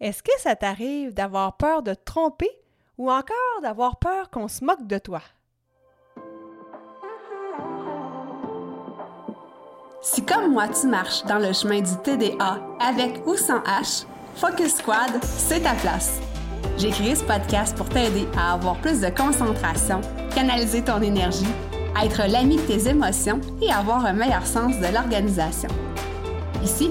Est-ce 0.00 0.22
que 0.22 0.32
ça 0.38 0.56
t'arrive 0.56 1.14
d'avoir 1.14 1.56
peur 1.56 1.82
de 1.82 1.94
te 1.94 2.04
tromper 2.04 2.50
ou 2.98 3.10
encore 3.10 3.60
d'avoir 3.62 3.96
peur 3.96 4.28
qu'on 4.30 4.48
se 4.48 4.64
moque 4.64 4.86
de 4.86 4.98
toi? 4.98 5.20
Si 10.02 10.24
comme 10.24 10.52
moi 10.52 10.68
tu 10.68 10.86
marches 10.86 11.24
dans 11.24 11.38
le 11.38 11.52
chemin 11.52 11.80
du 11.80 11.96
TDA 12.02 12.60
avec 12.80 13.26
ou 13.26 13.36
sans 13.36 13.60
H, 13.60 14.04
Focus 14.36 14.76
Squad, 14.76 15.22
c'est 15.22 15.60
ta 15.60 15.74
place. 15.74 16.20
J'ai 16.76 16.90
créé 16.90 17.14
ce 17.14 17.24
podcast 17.24 17.76
pour 17.76 17.88
t'aider 17.88 18.26
à 18.36 18.54
avoir 18.54 18.76
plus 18.80 19.00
de 19.00 19.08
concentration, 19.08 20.00
canaliser 20.34 20.82
ton 20.82 21.00
énergie, 21.00 21.46
être 22.02 22.28
l'ami 22.28 22.56
de 22.56 22.62
tes 22.62 22.88
émotions 22.88 23.40
et 23.62 23.72
avoir 23.72 24.04
un 24.04 24.12
meilleur 24.12 24.44
sens 24.44 24.76
de 24.78 24.92
l'organisation. 24.92 25.68
Ici, 26.62 26.90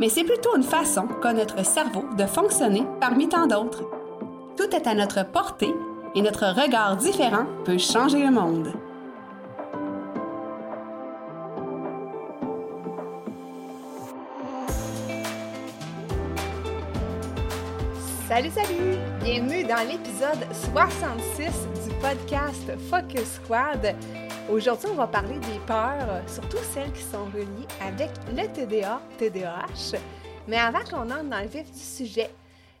mais 0.00 0.08
c'est 0.08 0.24
plutôt 0.24 0.56
une 0.56 0.62
façon 0.62 1.06
qu'a 1.22 1.32
notre 1.32 1.64
cerveau 1.64 2.04
de 2.16 2.26
fonctionner 2.26 2.84
parmi 3.00 3.28
tant 3.28 3.46
d'autres. 3.46 3.84
Tout 4.56 4.74
est 4.74 4.86
à 4.86 4.94
notre 4.94 5.24
portée 5.26 5.74
et 6.14 6.22
notre 6.22 6.46
regard 6.46 6.96
différent 6.96 7.46
peut 7.64 7.78
changer 7.78 8.24
le 8.24 8.30
monde. 8.30 8.72
Salut, 18.28 18.50
salut! 18.50 18.98
Bienvenue 19.22 19.62
dans 19.64 19.88
l'épisode 19.88 20.46
66 20.74 21.88
du 21.88 21.94
podcast 22.00 22.72
Focus 22.90 23.40
Squad. 23.42 23.94
Aujourd'hui, 24.48 24.88
on 24.92 24.94
va 24.94 25.08
parler 25.08 25.40
des 25.40 25.58
peurs, 25.66 26.22
surtout 26.28 26.58
celles 26.72 26.92
qui 26.92 27.02
sont 27.02 27.24
reliées 27.24 27.66
avec 27.80 28.10
le 28.32 28.46
TDA, 28.46 29.00
TDAH. 29.18 29.98
Mais 30.46 30.56
avant 30.56 30.84
qu'on 30.84 31.10
entre 31.10 31.24
dans 31.24 31.40
le 31.40 31.48
vif 31.48 31.68
du 31.72 31.80
sujet, 31.80 32.30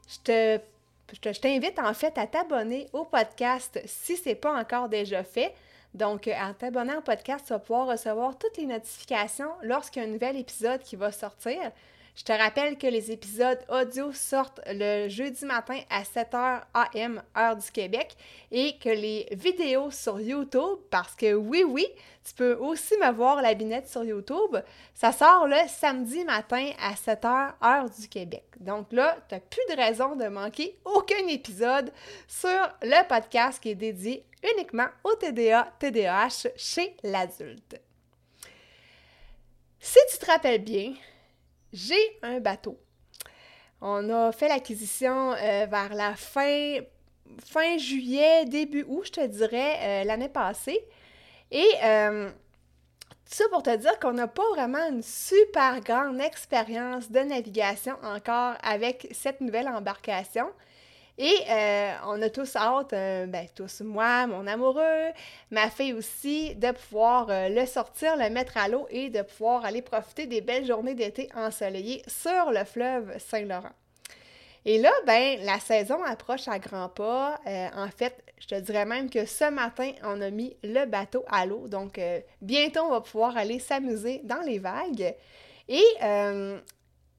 je 0.08 0.60
te 1.18 1.38
t'invite 1.40 1.76
en 1.80 1.92
fait 1.92 2.16
à 2.18 2.28
t'abonner 2.28 2.86
au 2.92 3.04
podcast 3.04 3.80
si 3.84 4.16
ce 4.16 4.28
n'est 4.28 4.34
pas 4.36 4.56
encore 4.56 4.88
déjà 4.88 5.24
fait. 5.24 5.54
Donc, 5.92 6.28
en 6.28 6.54
t'abonnant 6.54 6.98
au 6.98 7.02
podcast, 7.02 7.46
tu 7.46 7.52
vas 7.52 7.58
pouvoir 7.58 7.88
recevoir 7.88 8.38
toutes 8.38 8.56
les 8.58 8.66
notifications 8.66 9.50
lorsqu'il 9.62 10.02
y 10.02 10.06
a 10.06 10.08
un 10.08 10.12
nouvel 10.12 10.36
épisode 10.36 10.82
qui 10.82 10.94
va 10.94 11.10
sortir. 11.10 11.58
Je 12.16 12.24
te 12.24 12.32
rappelle 12.32 12.78
que 12.78 12.86
les 12.86 13.12
épisodes 13.12 13.58
audio 13.68 14.10
sortent 14.10 14.62
le 14.68 15.06
jeudi 15.10 15.44
matin 15.44 15.78
à 15.90 16.02
7h 16.02 16.62
AM, 16.72 17.22
heure 17.36 17.56
du 17.56 17.70
Québec, 17.70 18.16
et 18.50 18.78
que 18.78 18.88
les 18.88 19.28
vidéos 19.32 19.90
sur 19.90 20.18
YouTube, 20.18 20.78
parce 20.90 21.14
que 21.14 21.34
oui, 21.34 21.62
oui, 21.62 21.86
tu 22.24 22.32
peux 22.32 22.54
aussi 22.54 22.96
me 22.96 23.12
voir 23.12 23.42
la 23.42 23.52
binette 23.52 23.86
sur 23.86 24.02
YouTube, 24.02 24.56
ça 24.94 25.12
sort 25.12 25.46
le 25.46 25.58
samedi 25.68 26.24
matin 26.24 26.70
à 26.80 26.94
7h, 26.94 27.52
heure 27.62 27.90
du 27.90 28.08
Québec. 28.08 28.46
Donc 28.60 28.94
là, 28.94 29.18
tu 29.28 29.34
n'as 29.34 29.40
plus 29.42 29.62
de 29.68 29.76
raison 29.76 30.16
de 30.16 30.28
manquer 30.28 30.78
aucun 30.86 31.26
épisode 31.28 31.92
sur 32.26 32.48
le 32.80 33.06
podcast 33.06 33.62
qui 33.62 33.72
est 33.72 33.74
dédié 33.74 34.24
uniquement 34.54 34.88
au 35.04 35.14
TDA, 35.16 35.70
TDAH 35.78 36.48
chez 36.56 36.96
l'adulte. 37.02 37.78
Si 39.78 39.98
tu 40.10 40.18
te 40.18 40.24
rappelles 40.24 40.64
bien, 40.64 40.94
j'ai 41.72 42.18
un 42.22 42.40
bateau. 42.40 42.78
On 43.80 44.08
a 44.10 44.32
fait 44.32 44.48
l'acquisition 44.48 45.32
euh, 45.32 45.66
vers 45.66 45.94
la 45.94 46.14
fin, 46.14 46.78
fin 47.44 47.76
juillet, 47.78 48.44
début 48.46 48.84
août, 48.88 49.04
je 49.06 49.12
te 49.12 49.26
dirais, 49.26 49.76
euh, 49.82 50.04
l'année 50.04 50.28
passée. 50.28 50.80
Et 51.50 51.68
euh, 51.84 52.30
ça 53.26 53.44
pour 53.50 53.62
te 53.62 53.74
dire 53.76 53.98
qu'on 53.98 54.12
n'a 54.12 54.28
pas 54.28 54.48
vraiment 54.54 54.88
une 54.88 55.02
super 55.02 55.80
grande 55.80 56.20
expérience 56.20 57.10
de 57.10 57.20
navigation 57.20 57.96
encore 58.02 58.54
avec 58.62 59.08
cette 59.12 59.40
nouvelle 59.40 59.68
embarcation. 59.68 60.46
Et 61.18 61.34
euh, 61.48 61.94
on 62.06 62.20
a 62.20 62.28
tous 62.28 62.56
hâte, 62.56 62.92
euh, 62.92 63.26
ben, 63.26 63.46
tous 63.54 63.80
moi, 63.80 64.26
mon 64.26 64.46
amoureux, 64.46 65.12
ma 65.50 65.70
fille 65.70 65.94
aussi, 65.94 66.54
de 66.56 66.72
pouvoir 66.72 67.28
euh, 67.30 67.48
le 67.48 67.64
sortir, 67.64 68.16
le 68.18 68.28
mettre 68.28 68.58
à 68.58 68.68
l'eau 68.68 68.86
et 68.90 69.08
de 69.08 69.22
pouvoir 69.22 69.64
aller 69.64 69.80
profiter 69.80 70.26
des 70.26 70.42
belles 70.42 70.66
journées 70.66 70.94
d'été 70.94 71.30
ensoleillées 71.34 72.02
sur 72.06 72.50
le 72.50 72.64
fleuve 72.64 73.18
Saint-Laurent. 73.18 73.72
Et 74.66 74.78
là, 74.78 74.92
ben, 75.06 75.38
la 75.42 75.58
saison 75.58 76.02
approche 76.04 76.48
à 76.48 76.58
grands 76.58 76.88
pas. 76.88 77.40
en 77.46 77.88
fait, 77.96 78.22
je 78.38 78.48
te 78.48 78.54
dirais 78.56 78.84
même 78.84 79.08
que 79.08 79.24
ce 79.24 79.48
matin, 79.48 79.92
on 80.02 80.20
a 80.20 80.30
mis 80.30 80.56
le 80.64 80.84
bateau 80.86 81.24
à 81.28 81.46
l'eau. 81.46 81.68
Donc, 81.68 82.00
bientôt, 82.42 82.80
on 82.80 82.90
va 82.90 83.00
pouvoir 83.00 83.36
aller 83.36 83.60
s'amuser 83.60 84.22
dans 84.24 84.40
les 84.40 84.58
vagues. 84.58 85.14
Et 85.68 85.84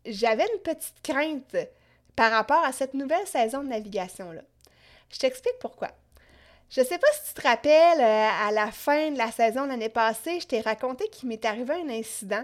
j'avais 0.05 0.45
une 0.53 0.61
petite 0.61 1.01
crainte 1.01 1.55
par 2.17 2.31
rapport 2.31 2.63
à 2.65 2.73
cette 2.73 2.95
nouvelle 2.95 3.27
saison 3.27 3.61
de 3.63 3.69
navigation-là. 3.69 4.41
Je 5.09 5.19
t'explique 5.19 5.59
pourquoi. 5.61 5.89
Je 6.69 6.81
ne 6.81 6.85
sais 6.85 6.97
pas 6.97 7.07
si 7.13 7.33
tu 7.33 7.41
te 7.41 7.47
rappelles, 7.47 8.01
euh, 8.01 8.27
à 8.47 8.51
la 8.51 8.71
fin 8.71 9.11
de 9.11 9.17
la 9.17 9.31
saison 9.31 9.67
l'année 9.67 9.87
passée, 9.87 10.39
je 10.41 10.47
t'ai 10.47 10.59
raconté 10.59 11.07
qu'il 11.09 11.29
m'est 11.29 11.45
arrivé 11.45 11.75
un 11.75 11.89
incident 11.89 12.43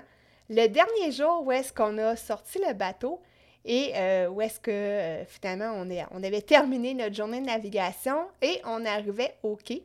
le 0.50 0.68
dernier 0.68 1.12
jour 1.12 1.44
où 1.46 1.52
est-ce 1.52 1.74
qu'on 1.74 1.98
a 1.98 2.16
sorti 2.16 2.60
le 2.66 2.74
bateau 2.74 3.20
et 3.66 3.94
euh, 3.96 4.28
où 4.28 4.42
est-ce 4.42 4.60
que 4.60 4.72
euh, 4.72 5.26
finalement 5.26 5.74
on, 6.12 6.24
avait 6.24 6.42
terminé 6.42 6.94
notre 6.94 7.16
journée 7.16 7.42
de 7.42 7.46
navigation 7.48 8.28
et 8.42 8.62
on 8.66 8.86
arrivait 8.86 9.36
au 9.42 9.56
quai. 9.56 9.84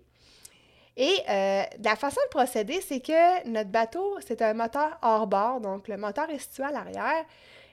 Et 0.97 1.23
la 1.29 1.95
façon 1.95 2.21
de 2.27 2.31
procéder, 2.31 2.81
c'est 2.81 2.99
que 2.99 3.49
notre 3.49 3.71
bateau, 3.71 4.19
c'est 4.27 4.43
un 4.43 4.53
moteur 4.53 4.99
hors 5.01 5.29
bord, 5.29 5.61
donc 5.61 5.87
le 5.87 5.97
moteur 5.97 6.29
est 6.29 6.41
situé 6.41 6.65
à 6.65 6.73
l'arrière 6.73 7.25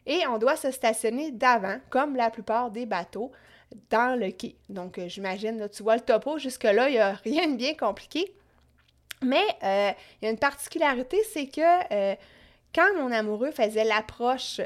et 0.05 0.25
on 0.27 0.37
doit 0.37 0.55
se 0.55 0.71
stationner 0.71 1.31
d'avant, 1.31 1.77
comme 1.89 2.15
la 2.15 2.29
plupart 2.29 2.71
des 2.71 2.85
bateaux, 2.85 3.31
dans 3.89 4.17
le 4.19 4.31
quai. 4.31 4.55
Donc, 4.69 4.97
euh, 4.97 5.07
j'imagine, 5.07 5.67
tu 5.69 5.83
vois 5.83 5.95
le 5.95 6.01
topo, 6.01 6.37
jusque-là, 6.37 6.89
il 6.89 6.93
n'y 6.93 6.99
a 6.99 7.13
rien 7.13 7.47
de 7.47 7.55
bien 7.55 7.73
compliqué. 7.73 8.33
Mais 9.21 9.45
euh, 9.63 9.91
il 10.21 10.25
y 10.25 10.27
a 10.27 10.31
une 10.31 10.37
particularité, 10.37 11.17
c'est 11.33 11.47
que 11.47 11.61
euh, 11.93 12.15
quand 12.73 12.93
mon 12.97 13.11
amoureux 13.11 13.51
faisait 13.51 13.83
l'approche 13.83 14.61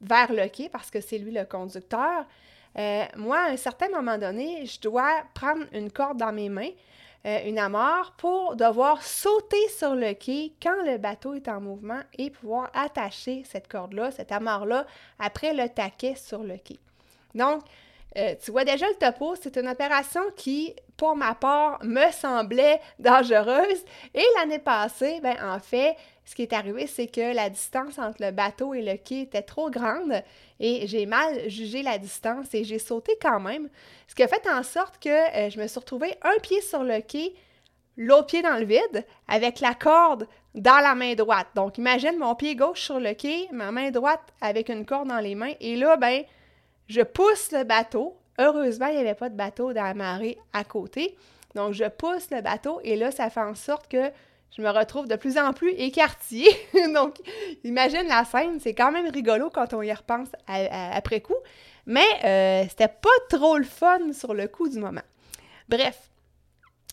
vers 0.00 0.32
le 0.32 0.48
quai, 0.48 0.68
parce 0.68 0.90
que 0.90 1.00
c'est 1.00 1.18
lui 1.18 1.32
le 1.32 1.44
conducteur, 1.44 2.26
moi, 3.16 3.38
à 3.38 3.50
un 3.50 3.56
certain 3.56 3.88
moment 3.88 4.18
donné, 4.18 4.66
je 4.66 4.80
dois 4.80 5.22
prendre 5.32 5.64
une 5.72 5.92
corde 5.92 6.18
dans 6.18 6.32
mes 6.32 6.48
mains 6.48 6.72
euh, 7.26 7.40
une 7.46 7.58
amarre 7.58 8.12
pour 8.18 8.56
devoir 8.56 9.02
sauter 9.02 9.68
sur 9.68 9.94
le 9.94 10.12
quai 10.12 10.52
quand 10.62 10.82
le 10.84 10.98
bateau 10.98 11.34
est 11.34 11.48
en 11.48 11.60
mouvement 11.60 12.00
et 12.18 12.30
pouvoir 12.30 12.70
attacher 12.74 13.44
cette 13.44 13.68
corde-là, 13.68 14.10
cette 14.10 14.32
amarre-là, 14.32 14.86
après 15.18 15.54
le 15.54 15.68
taquet 15.68 16.14
sur 16.16 16.42
le 16.42 16.58
quai. 16.58 16.78
Donc, 17.34 17.62
euh, 18.16 18.34
tu 18.42 18.50
vois 18.50 18.64
déjà 18.64 18.86
le 18.88 18.94
topo, 18.94 19.34
c'est 19.40 19.56
une 19.56 19.68
opération 19.68 20.22
qui, 20.36 20.74
pour 20.96 21.16
ma 21.16 21.34
part, 21.34 21.78
me 21.82 22.10
semblait 22.12 22.80
dangereuse. 22.98 23.84
Et 24.14 24.24
l'année 24.36 24.58
passée, 24.58 25.20
ben, 25.22 25.36
en 25.42 25.58
fait, 25.58 25.96
ce 26.24 26.34
qui 26.34 26.42
est 26.42 26.52
arrivé, 26.52 26.86
c'est 26.86 27.06
que 27.06 27.34
la 27.34 27.50
distance 27.50 27.98
entre 27.98 28.22
le 28.22 28.30
bateau 28.30 28.72
et 28.72 28.82
le 28.82 28.96
quai 28.96 29.22
était 29.22 29.42
trop 29.42 29.70
grande 29.70 30.22
et 30.60 30.86
j'ai 30.86 31.06
mal 31.06 31.48
jugé 31.50 31.82
la 31.82 31.98
distance 31.98 32.54
et 32.54 32.64
j'ai 32.64 32.78
sauté 32.78 33.18
quand 33.20 33.40
même. 33.40 33.68
Ce 34.08 34.14
qui 34.14 34.22
a 34.22 34.28
fait 34.28 34.48
en 34.48 34.62
sorte 34.62 35.02
que 35.02 35.08
euh, 35.08 35.50
je 35.50 35.60
me 35.60 35.66
suis 35.66 35.78
retrouvée 35.78 36.14
un 36.22 36.38
pied 36.40 36.60
sur 36.60 36.82
le 36.82 37.00
quai, 37.00 37.34
l'autre 37.96 38.26
pied 38.26 38.42
dans 38.42 38.58
le 38.58 38.64
vide, 38.64 39.04
avec 39.28 39.60
la 39.60 39.74
corde 39.74 40.26
dans 40.54 40.80
la 40.80 40.94
main 40.94 41.14
droite. 41.14 41.48
Donc, 41.56 41.78
imagine 41.78 42.16
mon 42.16 42.34
pied 42.34 42.54
gauche 42.54 42.82
sur 42.82 43.00
le 43.00 43.12
quai, 43.14 43.48
ma 43.52 43.72
main 43.72 43.90
droite 43.90 44.32
avec 44.40 44.68
une 44.68 44.86
corde 44.86 45.08
dans 45.08 45.20
les 45.20 45.34
mains. 45.34 45.54
Et 45.60 45.76
là, 45.76 45.96
ben, 45.96 46.22
je 46.88 47.02
pousse 47.02 47.52
le 47.52 47.64
bateau. 47.64 48.16
Heureusement, 48.38 48.86
il 48.86 48.94
n'y 48.94 49.00
avait 49.00 49.14
pas 49.14 49.28
de 49.28 49.36
bateau 49.36 49.72
dans 49.72 49.82
la 49.84 49.94
marée 49.94 50.38
à 50.52 50.64
côté. 50.64 51.16
Donc, 51.54 51.72
je 51.72 51.84
pousse 51.84 52.30
le 52.30 52.40
bateau 52.40 52.80
et 52.82 52.96
là, 52.96 53.10
ça 53.10 53.30
fait 53.30 53.40
en 53.40 53.54
sorte 53.54 53.88
que 53.88 54.10
je 54.56 54.62
me 54.62 54.70
retrouve 54.70 55.08
de 55.08 55.16
plus 55.16 55.38
en 55.38 55.52
plus 55.52 55.70
écartillée. 55.70 56.54
Donc, 56.94 57.16
imagine 57.64 58.06
la 58.08 58.24
scène, 58.24 58.58
c'est 58.60 58.74
quand 58.74 58.92
même 58.92 59.08
rigolo 59.08 59.50
quand 59.50 59.72
on 59.72 59.82
y 59.82 59.92
repense 59.92 60.28
après 60.46 61.20
coup. 61.20 61.36
Mais 61.86 62.06
euh, 62.24 62.66
c'était 62.68 62.88
pas 62.88 63.36
trop 63.36 63.58
le 63.58 63.64
fun 63.64 64.12
sur 64.12 64.34
le 64.34 64.48
coup 64.48 64.68
du 64.68 64.78
moment. 64.78 65.02
Bref, 65.68 66.10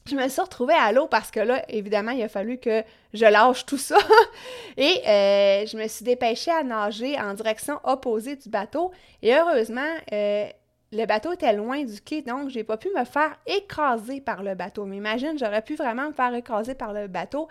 je 0.07 0.15
me 0.15 0.27
suis 0.27 0.41
retrouvée 0.41 0.73
à 0.73 0.91
l'eau 0.91 1.07
parce 1.07 1.29
que 1.31 1.39
là, 1.39 1.63
évidemment, 1.69 2.11
il 2.11 2.23
a 2.23 2.29
fallu 2.29 2.57
que 2.57 2.83
je 3.13 3.25
lâche 3.25 3.65
tout 3.65 3.77
ça. 3.77 3.97
Et 4.77 5.01
euh, 5.07 5.65
je 5.65 5.77
me 5.77 5.87
suis 5.87 6.03
dépêchée 6.03 6.51
à 6.51 6.63
nager 6.63 7.19
en 7.19 7.33
direction 7.33 7.79
opposée 7.83 8.35
du 8.35 8.49
bateau. 8.49 8.91
Et 9.21 9.35
heureusement, 9.35 9.93
euh, 10.11 10.45
le 10.91 11.05
bateau 11.05 11.31
était 11.33 11.53
loin 11.53 11.83
du 11.83 12.01
quai, 12.01 12.21
donc 12.21 12.49
j'ai 12.49 12.63
pas 12.63 12.77
pu 12.77 12.89
me 12.97 13.05
faire 13.05 13.37
écraser 13.45 14.21
par 14.21 14.43
le 14.43 14.55
bateau. 14.55 14.85
Mais 14.85 14.97
imagine, 14.97 15.37
j'aurais 15.37 15.61
pu 15.61 15.75
vraiment 15.75 16.07
me 16.07 16.13
faire 16.13 16.33
écraser 16.33 16.75
par 16.75 16.93
le 16.93 17.07
bateau. 17.07 17.47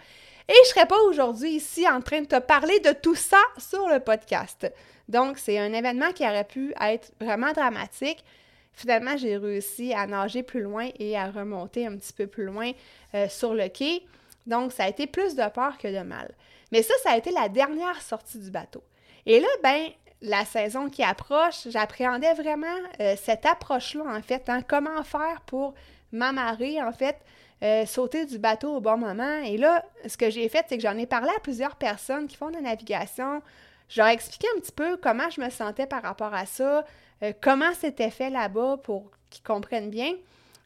Et 0.49 0.55
je 0.65 0.71
serais 0.71 0.87
pas 0.87 1.01
aujourd'hui 1.09 1.51
ici 1.53 1.89
en 1.89 2.01
train 2.01 2.23
de 2.23 2.27
te 2.27 2.39
parler 2.41 2.81
de 2.81 2.91
tout 2.91 3.15
ça 3.15 3.41
sur 3.57 3.89
le 3.89 4.01
podcast. 4.01 4.71
Donc, 5.09 5.39
c'est 5.39 5.59
un 5.59 5.73
événement 5.73 6.13
qui 6.13 6.25
aurait 6.25 6.45
pu 6.45 6.75
être 6.81 7.13
vraiment 7.21 7.53
dramatique. 7.53 8.25
Finalement, 8.73 9.17
j'ai 9.17 9.37
réussi 9.37 9.93
à 9.93 10.07
nager 10.07 10.43
plus 10.43 10.63
loin 10.63 10.89
et 10.99 11.17
à 11.17 11.31
remonter 11.31 11.87
un 11.87 11.97
petit 11.97 12.13
peu 12.13 12.27
plus 12.27 12.45
loin 12.45 12.73
euh, 13.15 13.29
sur 13.29 13.55
le 13.55 13.69
quai. 13.69 14.03
Donc, 14.47 14.73
ça 14.73 14.85
a 14.85 14.89
été 14.89 15.07
plus 15.07 15.35
de 15.35 15.49
peur 15.51 15.77
que 15.79 15.89
de 15.89 16.03
mal. 16.03 16.33
Mais 16.73 16.83
ça, 16.83 16.95
ça 17.03 17.11
a 17.13 17.17
été 17.17 17.31
la 17.31 17.49
dernière 17.49 18.01
sortie 18.01 18.39
du 18.39 18.51
bateau. 18.51 18.83
Et 19.27 19.41
là, 19.41 19.49
ben, 19.63 19.89
la 20.23 20.45
saison 20.45 20.89
qui 20.89 21.03
approche, 21.03 21.69
j'appréhendais 21.69 22.35
vraiment 22.35 22.67
euh, 23.01 23.15
cette 23.21 23.47
approche-là, 23.47 24.05
en 24.07 24.23
fait. 24.23 24.49
Hein. 24.49 24.63
comment 24.67 25.03
faire 25.03 25.41
pour 25.47 25.75
m'amarrer, 26.13 26.83
en 26.83 26.93
fait, 26.93 27.17
euh, 27.63 27.87
sauter 27.87 28.27
du 28.27 28.39
bateau 28.39 28.77
au 28.77 28.81
bon 28.81 28.99
moment? 28.99 29.43
Et 29.45 29.57
là, 29.57 29.85
ce 30.07 30.17
que 30.17 30.31
j'ai 30.31 30.49
fait, 30.49 30.65
c'est 30.69 30.77
que 30.77 30.83
j'en 30.83 30.97
ai 30.97 31.07
parlé 31.07 31.31
à 31.37 31.41
plusieurs 31.41 31.77
personnes 31.77 32.29
qui 32.29 32.37
font 32.37 32.49
de 32.49 32.55
la 32.55 32.63
navigation. 32.63 33.43
Je 33.89 34.01
leur 34.01 34.09
ai 34.09 34.13
expliqué 34.13 34.47
un 34.57 34.61
petit 34.61 34.73
peu 34.73 34.97
comment 34.97 35.29
je 35.31 35.41
me 35.41 35.51
sentais 35.51 35.87
par 35.87 36.03
rapport 36.03 36.33
à 36.33 36.47
ça, 36.47 36.85
euh, 37.23 37.33
comment 37.41 37.73
c'était 37.75 38.11
fait 38.11 38.31
là-bas 38.31 38.79
pour 38.83 39.11
qu'ils 39.31 39.45
comprennent 39.45 39.91
bien? 39.91 40.15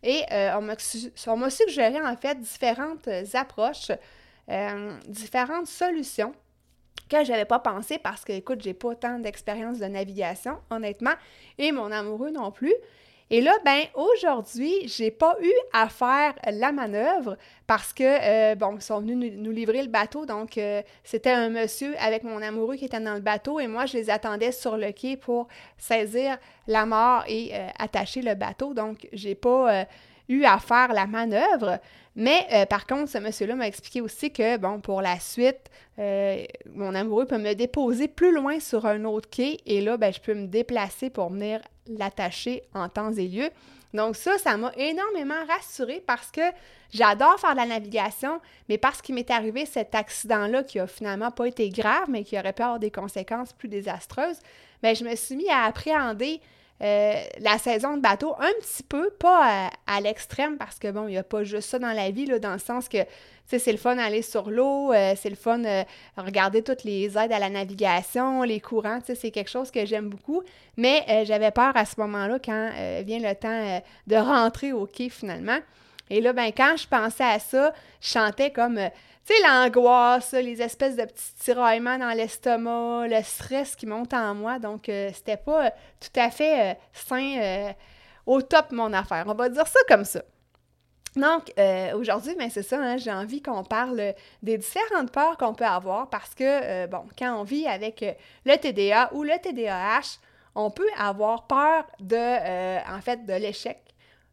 Et 0.02 0.22
on 0.54 1.36
m'a 1.36 1.50
suggéré, 1.50 1.98
en 2.00 2.16
fait, 2.16 2.38
différentes 2.38 3.08
approches, 3.32 3.90
différentes 5.08 5.66
solutions 5.66 6.34
que 7.08 7.24
j'avais 7.24 7.46
pas 7.46 7.58
pensé 7.58 7.98
parce 7.98 8.22
que, 8.22 8.32
écoute, 8.32 8.60
j'ai 8.60 8.74
pas 8.74 8.94
tant 8.94 9.18
d'expérience 9.18 9.78
de 9.78 9.86
navigation, 9.86 10.58
honnêtement, 10.68 11.14
et 11.56 11.72
mon 11.72 11.90
amoureux 11.90 12.30
non 12.30 12.50
plus. 12.50 12.74
Et 13.30 13.40
là, 13.40 13.52
ben 13.64 13.84
aujourd'hui, 13.94 14.86
j'ai 14.86 15.10
pas 15.10 15.34
eu 15.40 15.52
à 15.72 15.88
faire 15.88 16.34
la 16.50 16.72
manœuvre 16.72 17.38
parce 17.66 17.94
que, 17.94 18.04
euh, 18.04 18.54
bon, 18.54 18.76
ils 18.76 18.82
sont 18.82 19.00
venus 19.00 19.32
nous, 19.36 19.50
livrer 19.50 19.82
le 19.82 19.88
bateau. 19.88 20.26
Donc, 20.26 20.58
euh, 20.58 20.82
c'était 21.02 21.30
un 21.30 21.48
monsieur 21.48 21.94
avec 21.98 22.22
mon 22.22 22.42
amoureux 22.42 22.76
qui 22.76 22.84
était 22.84 23.00
dans 23.00 23.14
le 23.14 23.20
bateau 23.20 23.60
et 23.60 23.66
moi, 23.66 23.86
je 23.86 23.96
les 23.96 24.10
attendais 24.10 24.52
sur 24.52 24.76
le 24.76 24.92
quai 24.92 25.16
pour 25.16 25.48
saisir 25.78 26.36
la 26.66 26.84
mort 26.84 27.24
et 27.26 27.52
euh, 27.54 27.68
attacher 27.78 28.20
le 28.20 28.34
bateau. 28.34 28.74
Donc, 28.74 29.08
j'ai 29.12 29.34
pas 29.34 29.86
eu 30.28 30.44
à 30.44 30.58
faire 30.58 30.92
la 30.92 31.06
manœuvre. 31.06 31.80
Mais 32.16 32.46
euh, 32.52 32.66
par 32.66 32.86
contre, 32.86 33.10
ce 33.10 33.18
monsieur-là 33.18 33.56
m'a 33.56 33.66
expliqué 33.66 34.00
aussi 34.00 34.32
que, 34.32 34.56
bon, 34.56 34.80
pour 34.80 35.02
la 35.02 35.18
suite, 35.18 35.70
euh, 35.98 36.44
mon 36.72 36.94
amoureux 36.94 37.26
peut 37.26 37.38
me 37.38 37.54
déposer 37.54 38.06
plus 38.06 38.32
loin 38.32 38.60
sur 38.60 38.86
un 38.86 39.04
autre 39.04 39.28
quai 39.28 39.60
et 39.66 39.80
là, 39.80 39.96
ben, 39.96 40.12
je 40.12 40.20
peux 40.20 40.34
me 40.34 40.46
déplacer 40.46 41.10
pour 41.10 41.30
venir 41.30 41.60
l'attacher 41.88 42.62
en 42.72 42.88
temps 42.88 43.12
et 43.12 43.26
lieu. 43.26 43.50
Donc 43.94 44.16
ça, 44.16 44.38
ça 44.38 44.56
m'a 44.56 44.72
énormément 44.76 45.44
rassurée 45.48 46.02
parce 46.04 46.30
que 46.30 46.40
j'adore 46.92 47.38
faire 47.38 47.52
de 47.52 47.58
la 47.58 47.66
navigation, 47.66 48.40
mais 48.68 48.78
parce 48.78 49.00
qu'il 49.00 49.14
m'est 49.14 49.30
arrivé 49.30 49.66
cet 49.66 49.94
accident-là 49.94 50.64
qui 50.64 50.80
a 50.80 50.86
finalement 50.86 51.30
pas 51.30 51.46
été 51.46 51.68
grave, 51.68 52.06
mais 52.08 52.24
qui 52.24 52.38
aurait 52.38 52.52
pu 52.52 52.62
avoir 52.62 52.80
des 52.80 52.90
conséquences 52.90 53.52
plus 53.52 53.68
désastreuses, 53.68 54.38
bien, 54.82 54.94
je 54.94 55.04
me 55.04 55.14
suis 55.14 55.36
mis 55.36 55.48
à 55.48 55.64
appréhender 55.64 56.40
euh, 56.84 57.14
la 57.40 57.56
saison 57.56 57.96
de 57.96 58.02
bateau 58.02 58.34
un 58.38 58.52
petit 58.60 58.82
peu, 58.82 59.08
pas 59.18 59.70
à, 59.86 60.00
l'extrême, 60.02 60.58
parce 60.58 60.78
que 60.78 60.90
bon, 60.90 61.08
il 61.08 61.12
n'y 61.12 61.16
a 61.16 61.22
pas 61.22 61.42
juste 61.42 61.70
ça 61.70 61.78
dans 61.78 61.92
la 61.92 62.10
vie, 62.10 62.26
dans 62.38 62.52
le 62.52 62.58
sens 62.58 62.90
que 62.90 62.98
c'est 63.46 63.72
le 63.72 63.78
fun 63.78 63.96
d'aller 63.96 64.20
sur 64.20 64.50
l'eau, 64.50 64.92
euh, 64.92 65.14
c'est 65.16 65.30
le 65.30 65.36
fun 65.36 65.64
euh, 65.64 65.82
regarder 66.18 66.62
toutes 66.62 66.84
les 66.84 67.16
aides 67.16 67.32
à 67.32 67.38
la 67.38 67.48
navigation, 67.48 68.42
les 68.42 68.60
courants, 68.60 68.98
c'est 69.02 69.30
quelque 69.30 69.50
chose 69.50 69.70
que 69.70 69.86
j'aime 69.86 70.10
beaucoup. 70.10 70.42
Mais 70.76 71.24
j'avais 71.24 71.52
peur 71.52 71.72
à 71.74 71.84
ce 71.84 71.94
moment-là 72.00 72.38
quand 72.44 72.70
vient 73.04 73.20
le 73.20 73.34
temps 73.34 73.80
de 74.06 74.16
rentrer 74.16 74.72
au 74.72 74.86
quai 74.86 75.08
finalement. 75.08 75.58
Et 76.10 76.20
là, 76.20 76.32
ben, 76.32 76.50
quand 76.54 76.74
je 76.76 76.86
pensais 76.86 77.24
à 77.24 77.38
ça, 77.38 77.72
je 78.00 78.08
chantais 78.08 78.50
comme 78.50 78.78
tu 79.26 79.32
l'angoisse, 79.42 80.32
les 80.32 80.60
espèces 80.60 80.96
de 80.96 81.04
petits 81.04 81.34
tiraillements 81.40 81.98
dans 81.98 82.10
l'estomac, 82.10 83.08
le 83.08 83.22
stress 83.22 83.74
qui 83.74 83.86
monte 83.86 84.12
en 84.12 84.34
moi. 84.34 84.58
Donc, 84.58 84.88
euh, 84.88 85.10
c'était 85.14 85.38
pas 85.38 85.66
euh, 85.66 85.70
tout 85.98 86.20
à 86.20 86.30
fait 86.30 86.72
euh, 86.72 86.74
sain 86.92 87.72
au 88.26 88.42
top 88.42 88.70
mon 88.72 88.92
affaire. 88.92 89.24
On 89.26 89.34
va 89.34 89.48
dire 89.48 89.66
ça 89.66 89.80
comme 89.88 90.04
ça. 90.04 90.22
Donc, 91.16 91.52
aujourd'hui, 91.94 92.34
ben, 92.36 92.50
c'est 92.50 92.64
ça, 92.64 92.76
hein, 92.80 92.96
j'ai 92.96 93.12
envie 93.12 93.40
qu'on 93.40 93.62
parle 93.62 94.14
des 94.42 94.58
différentes 94.58 95.12
peurs 95.12 95.36
qu'on 95.38 95.54
peut 95.54 95.64
avoir 95.64 96.10
parce 96.10 96.34
que, 96.34 96.86
bon, 96.86 97.04
quand 97.16 97.38
on 97.38 97.44
vit 97.44 97.68
avec 97.68 98.04
le 98.44 98.56
TDA 98.56 99.10
ou 99.12 99.22
le 99.22 99.38
TDAH, 99.40 100.18
on 100.56 100.70
peut 100.70 100.88
avoir 100.98 101.46
peur 101.46 101.84
de, 102.00 102.92
en 102.92 103.00
fait, 103.00 103.24
de 103.26 103.34
l'échec, 103.34 103.78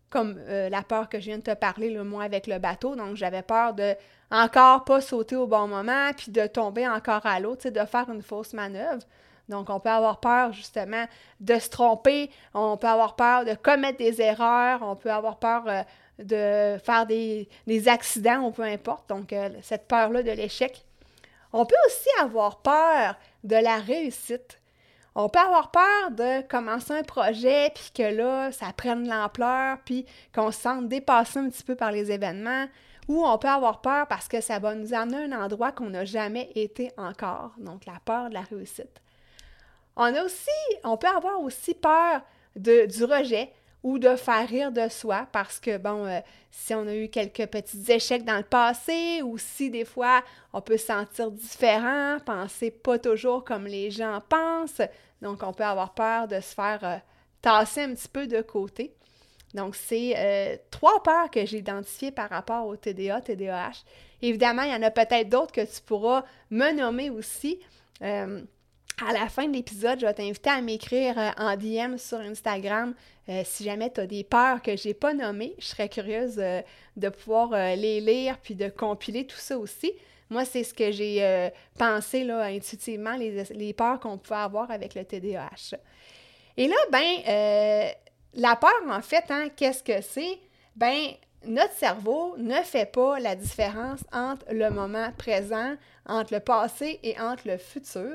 comme 0.10 0.40
la 0.48 0.82
peur 0.82 1.08
que 1.08 1.20
je 1.20 1.26
viens 1.26 1.38
de 1.38 1.44
te 1.44 1.54
parler, 1.54 1.92
le 1.92 2.04
moi, 2.04 2.24
avec 2.24 2.48
le 2.48 2.58
bateau. 2.58 2.96
Donc, 2.96 3.16
j'avais 3.16 3.44
peur 3.44 3.76
de 3.76 3.96
encore 4.32 4.86
pas 4.86 5.02
sauter 5.02 5.36
au 5.36 5.46
bon 5.46 5.68
moment, 5.68 6.12
puis 6.16 6.32
de 6.32 6.48
tomber 6.48 6.88
encore 6.88 7.26
à 7.26 7.40
l'eau, 7.40 7.56
de 7.56 7.86
faire 7.86 8.10
une 8.10 8.22
fausse 8.22 8.54
manœuvre. 8.54 9.04
Donc, 9.50 9.70
on 9.70 9.80
peut 9.80 9.90
avoir 9.90 10.20
peur 10.20 10.54
justement 10.54 11.06
de 11.42 11.60
se 11.60 11.70
tromper, 11.70 12.32
on 12.54 12.78
peut 12.78 12.88
avoir 12.88 13.16
peur 13.16 13.44
de 13.44 13.54
commettre 13.54 13.98
des 13.98 14.22
erreurs, 14.22 14.82
on 14.82 14.96
peut 14.96 15.12
avoir 15.12 15.38
peur 15.38 15.64
euh, 15.68 15.84
de 16.20 16.80
faire 16.80 17.06
des, 17.06 17.48
accidents 17.88 18.44
ou 18.44 18.52
peu 18.52 18.64
importe. 18.64 19.10
Donc, 19.10 19.34
euh, 19.34 19.50
cette 19.62 19.88
peur-là 19.88 20.24
de 20.24 20.32
l'échec. 20.32 20.86
On 21.52 21.66
peut 21.66 21.76
aussi 21.86 22.08
avoir 22.22 22.62
peur 22.62 23.16
de 23.44 23.58
la 23.58 23.78
réussite. 23.78 24.60
On 25.16 25.28
peut 25.28 25.40
avoir 25.40 25.72
peur 25.72 26.12
de 26.12 26.48
commencer 26.48 26.94
un 26.94 27.04
projet, 27.04 27.72
puis 27.76 27.92
que 27.94 28.16
là, 28.16 28.54
ça 28.54 28.68
prenne 28.72 29.10
l'ampleur, 29.10 29.80
puis 29.84 30.06
qu'on 30.34 30.52
se 30.52 30.62
sente 30.62 30.88
dépassé 30.88 31.40
un 31.40 31.50
petit 31.50 31.64
peu 31.64 31.76
par 31.76 31.92
les 31.92 32.12
événements 32.12 32.68
ou 33.12 33.26
on 33.26 33.38
peut 33.38 33.50
avoir 33.50 33.82
peur 33.82 34.08
parce 34.08 34.30
que 34.30 34.40
ça 34.40 34.58
va 34.58 34.74
nous 34.74 34.94
amener 34.94 35.34
à 35.34 35.38
un 35.38 35.44
endroit 35.44 35.74
qu'on 35.74 35.90
n'a 35.90 36.06
jamais 36.06 36.50
été 36.56 36.92
encore, 36.98 37.52
donc 37.58 37.86
la 37.86 38.00
peur 38.06 38.30
de 38.30 38.36
la 38.36 38.42
réussite. 38.42 39.02
On 39.98 40.16
a 40.16 40.24
aussi, 40.24 40.50
on 40.86 40.96
peut 40.96 41.08
avoir 41.08 41.42
aussi 41.42 41.74
peur 41.74 42.22
du 42.56 43.04
rejet 43.04 43.52
ou 43.84 44.00
de 44.00 44.16
faire 44.16 44.48
rire 44.48 44.72
de 44.72 44.88
soi 44.88 45.28
parce 45.34 45.60
que, 45.60 45.78
bon, 45.78 46.06
euh, 46.06 46.22
si 46.52 46.74
on 46.74 46.88
a 46.88 46.96
eu 46.96 47.10
quelques 47.10 47.48
petits 47.48 47.92
échecs 47.92 48.24
dans 48.24 48.38
le 48.38 48.44
passé 48.44 49.22
ou 49.24 49.38
si 49.38 49.70
des 49.70 49.86
fois 49.86 50.24
on 50.54 50.62
peut 50.62 50.78
se 50.78 50.86
sentir 50.86 51.32
différent, 51.32 52.18
penser 52.26 52.72
pas 52.72 52.98
toujours 52.98 53.44
comme 53.44 53.66
les 53.66 53.92
gens 53.92 54.22
pensent, 54.30 54.82
donc 55.22 55.44
on 55.44 55.52
peut 55.52 55.66
avoir 55.66 55.94
peur 55.94 56.30
de 56.30 56.40
se 56.40 56.54
faire 56.54 56.80
euh, 56.84 56.98
tasser 57.42 57.82
un 57.82 57.94
petit 57.94 58.08
peu 58.08 58.26
de 58.26 58.42
côté. 58.42 58.94
Donc, 59.54 59.76
c'est 59.76 60.14
euh, 60.18 60.56
trois 60.70 61.04
peurs 61.04 61.30
que 61.30 61.46
j'ai 61.46 61.58
identifiées 61.58 62.12
par 62.12 62.30
rapport 62.30 62.66
au 62.68 62.76
TDA, 62.76 63.22
TDAH. 63.22 63.84
Évidemment, 64.22 64.64
il 64.64 64.72
y 64.72 64.76
en 64.76 64.82
a 64.82 64.92
peut-être 64.92 65.30
d'autres 65.30 65.52
que 65.52 65.62
tu 65.62 65.82
pourras 65.86 66.24
me 66.50 66.72
nommer 66.72 67.10
aussi. 67.10 67.60
Euh, 68.02 68.42
à 69.06 69.14
la 69.14 69.28
fin 69.30 69.48
de 69.48 69.54
l'épisode, 69.54 70.00
je 70.00 70.06
vais 70.06 70.14
t'inviter 70.14 70.50
à 70.50 70.62
m'écrire 70.62 71.18
euh, 71.18 71.30
en 71.38 71.58
DM 71.58 71.98
sur 71.98 72.20
Instagram 72.20 72.94
si 73.46 73.64
jamais 73.64 73.90
tu 73.90 74.02
as 74.02 74.08
des 74.08 74.26
peurs 74.26 74.62
que 74.62 74.76
je 74.76 74.90
n'ai 74.90 74.94
pas 74.94 75.14
nommées. 75.14 75.56
Je 75.58 75.68
serais 75.68 75.88
curieuse 75.88 76.36
de 76.36 77.10
pouvoir 77.10 77.52
les 77.78 78.02
lire 78.02 78.38
puis 78.40 78.56
de 78.56 78.68
compiler 78.68 79.26
tout 79.26 79.38
ça 79.38 79.58
aussi. 79.58 79.94
Moi, 80.30 80.44
c'est 80.44 80.66
ce 80.66 80.74
que 80.74 80.92
j'ai 80.92 81.50
pensé 81.78 82.26
là, 82.26 82.42
intuitivement, 82.42 83.16
les, 83.16 83.46
les 83.52 83.72
peurs 83.72 84.02
qu'on 84.02 84.18
pouvait 84.18 84.42
avoir 84.42 84.70
avec 84.70 84.96
le 84.96 85.06
TDAH. 85.06 85.78
Et 86.58 86.68
là, 86.68 86.76
ben, 86.92 87.94
la 88.34 88.56
peur, 88.56 88.72
en 88.90 89.02
fait, 89.02 89.26
hein, 89.30 89.48
qu'est-ce 89.56 89.84
que 89.84 90.02
c'est? 90.02 90.40
Ben, 90.76 91.14
notre 91.46 91.74
cerveau 91.74 92.36
ne 92.38 92.62
fait 92.62 92.86
pas 92.86 93.20
la 93.20 93.36
différence 93.36 94.02
entre 94.12 94.46
le 94.52 94.70
moment 94.70 95.12
présent, 95.18 95.76
entre 96.06 96.34
le 96.34 96.40
passé 96.40 97.00
et 97.04 97.20
entre 97.20 97.48
le 97.48 97.58
futur. 97.58 98.14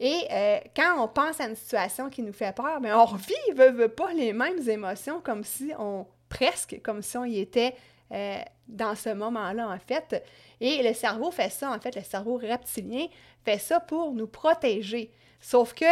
Et 0.00 0.26
euh, 0.30 0.58
quand 0.74 1.02
on 1.02 1.08
pense 1.08 1.40
à 1.40 1.46
une 1.46 1.56
situation 1.56 2.08
qui 2.08 2.22
nous 2.22 2.32
fait 2.32 2.54
peur, 2.54 2.80
ben 2.80 2.94
on 2.96 3.04
revit, 3.04 3.34
veut, 3.54 3.70
veut 3.70 3.88
pas 3.88 4.12
les 4.12 4.32
mêmes 4.32 4.68
émotions 4.68 5.20
comme 5.20 5.44
si 5.44 5.72
on, 5.78 6.06
presque 6.28 6.80
comme 6.82 7.02
si 7.02 7.16
on 7.18 7.24
y 7.24 7.38
était 7.38 7.74
euh, 8.12 8.38
dans 8.66 8.94
ce 8.94 9.10
moment-là, 9.10 9.68
en 9.68 9.78
fait. 9.78 10.24
Et 10.60 10.82
le 10.82 10.94
cerveau 10.94 11.30
fait 11.30 11.50
ça, 11.50 11.70
en 11.70 11.78
fait, 11.78 11.94
le 11.94 12.02
cerveau 12.02 12.36
reptilien 12.36 13.06
fait 13.44 13.58
ça 13.58 13.78
pour 13.78 14.12
nous 14.12 14.26
protéger. 14.26 15.12
Sauf 15.40 15.74
que 15.74 15.84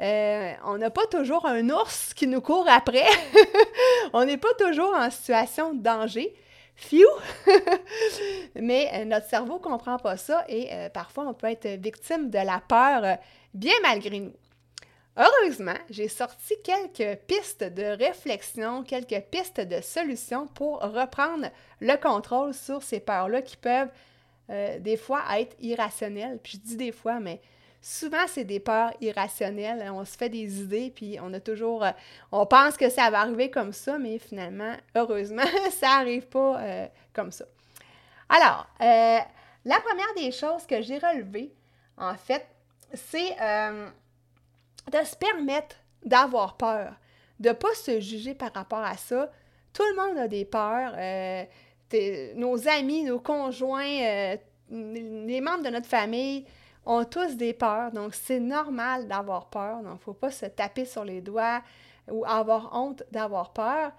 euh, 0.00 0.52
on 0.64 0.76
n'a 0.76 0.90
pas 0.90 1.06
toujours 1.06 1.46
un 1.46 1.70
ours 1.70 2.12
qui 2.12 2.26
nous 2.26 2.40
court 2.40 2.68
après. 2.68 3.06
on 4.12 4.24
n'est 4.24 4.36
pas 4.36 4.52
toujours 4.58 4.94
en 4.94 5.10
situation 5.10 5.74
de 5.74 5.82
danger. 5.82 6.34
Fiou! 6.74 7.08
Mais 8.54 8.90
euh, 8.92 9.04
notre 9.06 9.26
cerveau 9.26 9.54
ne 9.54 9.62
comprend 9.62 9.96
pas 9.96 10.18
ça 10.18 10.44
et 10.48 10.68
euh, 10.72 10.90
parfois 10.90 11.24
on 11.26 11.32
peut 11.32 11.46
être 11.46 11.80
victime 11.80 12.28
de 12.28 12.38
la 12.38 12.60
peur 12.68 13.16
bien 13.54 13.72
malgré 13.82 14.20
nous. 14.20 14.34
Heureusement, 15.16 15.78
j'ai 15.88 16.08
sorti 16.08 16.52
quelques 16.62 17.20
pistes 17.20 17.64
de 17.64 17.84
réflexion, 17.84 18.82
quelques 18.82 19.22
pistes 19.30 19.62
de 19.62 19.80
solutions 19.80 20.46
pour 20.46 20.80
reprendre 20.80 21.46
le 21.80 21.96
contrôle 21.96 22.52
sur 22.52 22.82
ces 22.82 23.00
peurs-là 23.00 23.40
qui 23.40 23.56
peuvent 23.56 23.88
des 24.50 24.98
fois 24.98 25.22
être 25.38 25.56
irrationnelles. 25.58 26.38
Puis 26.42 26.60
je 26.62 26.68
dis 26.68 26.76
des 26.76 26.92
fois, 26.92 27.18
mais 27.18 27.40
souvent, 27.86 28.26
c'est 28.26 28.44
des 28.44 28.58
peurs 28.58 28.92
irrationnelles. 29.00 29.88
On 29.92 30.04
se 30.04 30.16
fait 30.16 30.28
des 30.28 30.60
idées, 30.60 30.92
puis 30.94 31.18
on 31.22 31.32
a 31.32 31.38
toujours... 31.40 31.84
Euh, 31.84 31.92
on 32.32 32.44
pense 32.44 32.76
que 32.76 32.88
ça 32.90 33.10
va 33.10 33.20
arriver 33.20 33.48
comme 33.48 33.72
ça, 33.72 33.96
mais 33.96 34.18
finalement, 34.18 34.74
heureusement, 34.96 35.44
ça 35.70 35.98
n'arrive 35.98 36.26
pas 36.26 36.60
euh, 36.60 36.86
comme 37.12 37.30
ça. 37.30 37.44
Alors, 38.28 38.66
euh, 38.80 39.20
la 39.64 39.80
première 39.80 40.14
des 40.16 40.32
choses 40.32 40.66
que 40.66 40.82
j'ai 40.82 40.98
relevées, 40.98 41.52
en 41.96 42.16
fait, 42.16 42.44
c'est 42.92 43.36
de 44.90 45.04
se 45.04 45.16
permettre 45.16 45.76
d'avoir 46.04 46.56
peur, 46.56 46.92
de 47.38 47.50
ne 47.50 47.54
pas 47.54 47.74
se 47.74 48.00
juger 48.00 48.34
par 48.34 48.52
rapport 48.52 48.80
à 48.80 48.96
ça. 48.96 49.30
Tout 49.72 49.82
le 49.90 49.96
monde 49.96 50.18
a 50.18 50.28
des 50.28 50.44
peurs. 50.44 50.92
nos 52.36 52.68
amis, 52.68 53.04
nos 53.04 53.20
conjoints, 53.20 54.36
les 54.70 55.40
membres 55.40 55.62
de 55.62 55.70
notre 55.70 55.86
famille, 55.86 56.46
ont 56.86 57.04
tous 57.04 57.36
des 57.36 57.52
peurs, 57.52 57.90
donc 57.90 58.14
c'est 58.14 58.40
normal 58.40 59.08
d'avoir 59.08 59.46
peur. 59.46 59.82
Donc, 59.82 59.86
il 59.86 59.94
ne 59.94 59.98
faut 59.98 60.14
pas 60.14 60.30
se 60.30 60.46
taper 60.46 60.84
sur 60.84 61.04
les 61.04 61.20
doigts 61.20 61.60
ou 62.10 62.24
avoir 62.24 62.70
honte 62.72 63.02
d'avoir 63.10 63.52
peur. 63.52 63.92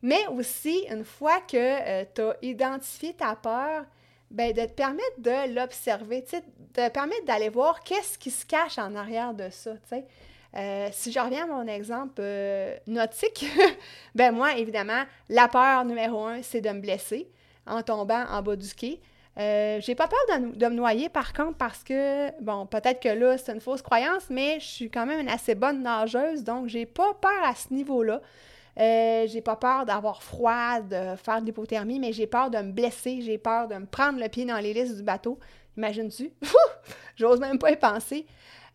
Mais 0.00 0.26
aussi, 0.28 0.86
une 0.90 1.04
fois 1.04 1.40
que 1.40 1.56
euh, 1.56 2.04
tu 2.14 2.22
as 2.22 2.36
identifié 2.42 3.14
ta 3.14 3.34
peur, 3.34 3.84
ben, 4.30 4.52
de 4.52 4.62
te 4.62 4.72
permettre 4.72 5.18
de 5.18 5.54
l'observer, 5.54 6.20
de 6.20 6.38
te 6.72 6.88
permettre 6.90 7.24
d'aller 7.24 7.48
voir 7.48 7.80
qu'est-ce 7.82 8.18
qui 8.18 8.30
se 8.30 8.46
cache 8.46 8.78
en 8.78 8.94
arrière 8.94 9.34
de 9.34 9.48
ça. 9.50 9.72
Euh, 10.56 10.88
si 10.92 11.12
je 11.12 11.18
reviens 11.18 11.44
à 11.44 11.46
mon 11.46 11.66
exemple 11.66 12.20
euh, 12.20 12.76
nautique, 12.86 13.46
ben 14.14 14.32
moi, 14.32 14.56
évidemment, 14.56 15.02
la 15.28 15.48
peur 15.48 15.84
numéro 15.84 16.26
un, 16.26 16.42
c'est 16.42 16.60
de 16.60 16.70
me 16.70 16.80
blesser 16.80 17.30
en 17.66 17.82
tombant 17.82 18.24
en 18.28 18.42
bas 18.42 18.56
du 18.56 18.72
quai. 18.74 19.00
Euh, 19.38 19.78
j'ai 19.80 19.94
pas 19.94 20.08
peur 20.08 20.40
de, 20.40 20.66
me 20.66 20.74
noyer, 20.74 21.08
par 21.08 21.32
contre, 21.32 21.56
parce 21.56 21.84
que, 21.84 22.30
bon, 22.42 22.66
peut-être 22.66 23.00
que 23.00 23.08
là, 23.08 23.38
c'est 23.38 23.52
une 23.52 23.60
fausse 23.60 23.82
croyance, 23.82 24.24
mais 24.30 24.58
je 24.58 24.66
suis 24.66 24.90
quand 24.90 25.06
même 25.06 25.20
une 25.20 25.28
assez 25.28 25.54
bonne 25.54 25.82
nageuse, 25.82 26.42
donc 26.42 26.66
j'ai 26.66 26.86
pas 26.86 27.14
peur 27.14 27.44
à 27.44 27.54
ce 27.54 27.72
niveau-là. 27.72 28.20
Euh, 28.80 29.26
j'ai 29.28 29.40
pas 29.40 29.56
peur 29.56 29.86
d'avoir 29.86 30.22
froid, 30.22 30.80
de 30.80 31.16
faire 31.16 31.40
de 31.40 31.46
l'hypothermie, 31.46 32.00
mais 32.00 32.12
j'ai 32.12 32.26
peur 32.26 32.50
de 32.50 32.58
me 32.58 32.72
blesser, 32.72 33.20
j'ai 33.22 33.38
peur 33.38 33.68
de 33.68 33.76
me 33.76 33.86
prendre 33.86 34.20
le 34.20 34.28
pied 34.28 34.44
dans 34.44 34.58
l'hélice 34.58 34.96
du 34.96 35.02
bateau. 35.02 35.38
Imagines-tu? 35.76 36.32
J'ose 37.16 37.38
même 37.38 37.58
pas 37.58 37.70
y 37.70 37.76
penser. 37.76 38.26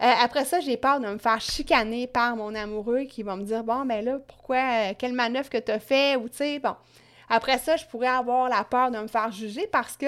Euh, 0.01 0.11
après 0.21 0.45
ça, 0.45 0.59
j'ai 0.61 0.77
peur 0.77 0.99
de 0.99 1.07
me 1.07 1.17
faire 1.17 1.39
chicaner 1.39 2.07
par 2.07 2.35
mon 2.35 2.55
amoureux 2.55 3.03
qui 3.03 3.23
va 3.23 3.35
me 3.35 3.43
dire 3.43 3.63
Bon, 3.63 3.85
ben 3.85 4.03
là, 4.03 4.19
pourquoi, 4.27 4.93
quelle 4.97 5.13
manœuvre 5.13 5.49
que 5.49 5.57
tu 5.57 5.71
as 5.71 5.79
fait, 5.79 6.15
ou 6.15 6.27
tu 6.29 6.37
sais, 6.37 6.59
bon. 6.59 6.75
Après 7.29 7.57
ça, 7.57 7.77
je 7.77 7.85
pourrais 7.85 8.07
avoir 8.07 8.49
la 8.49 8.63
peur 8.63 8.91
de 8.91 8.97
me 8.97 9.07
faire 9.07 9.31
juger 9.31 9.67
parce 9.67 9.95
que 9.95 10.07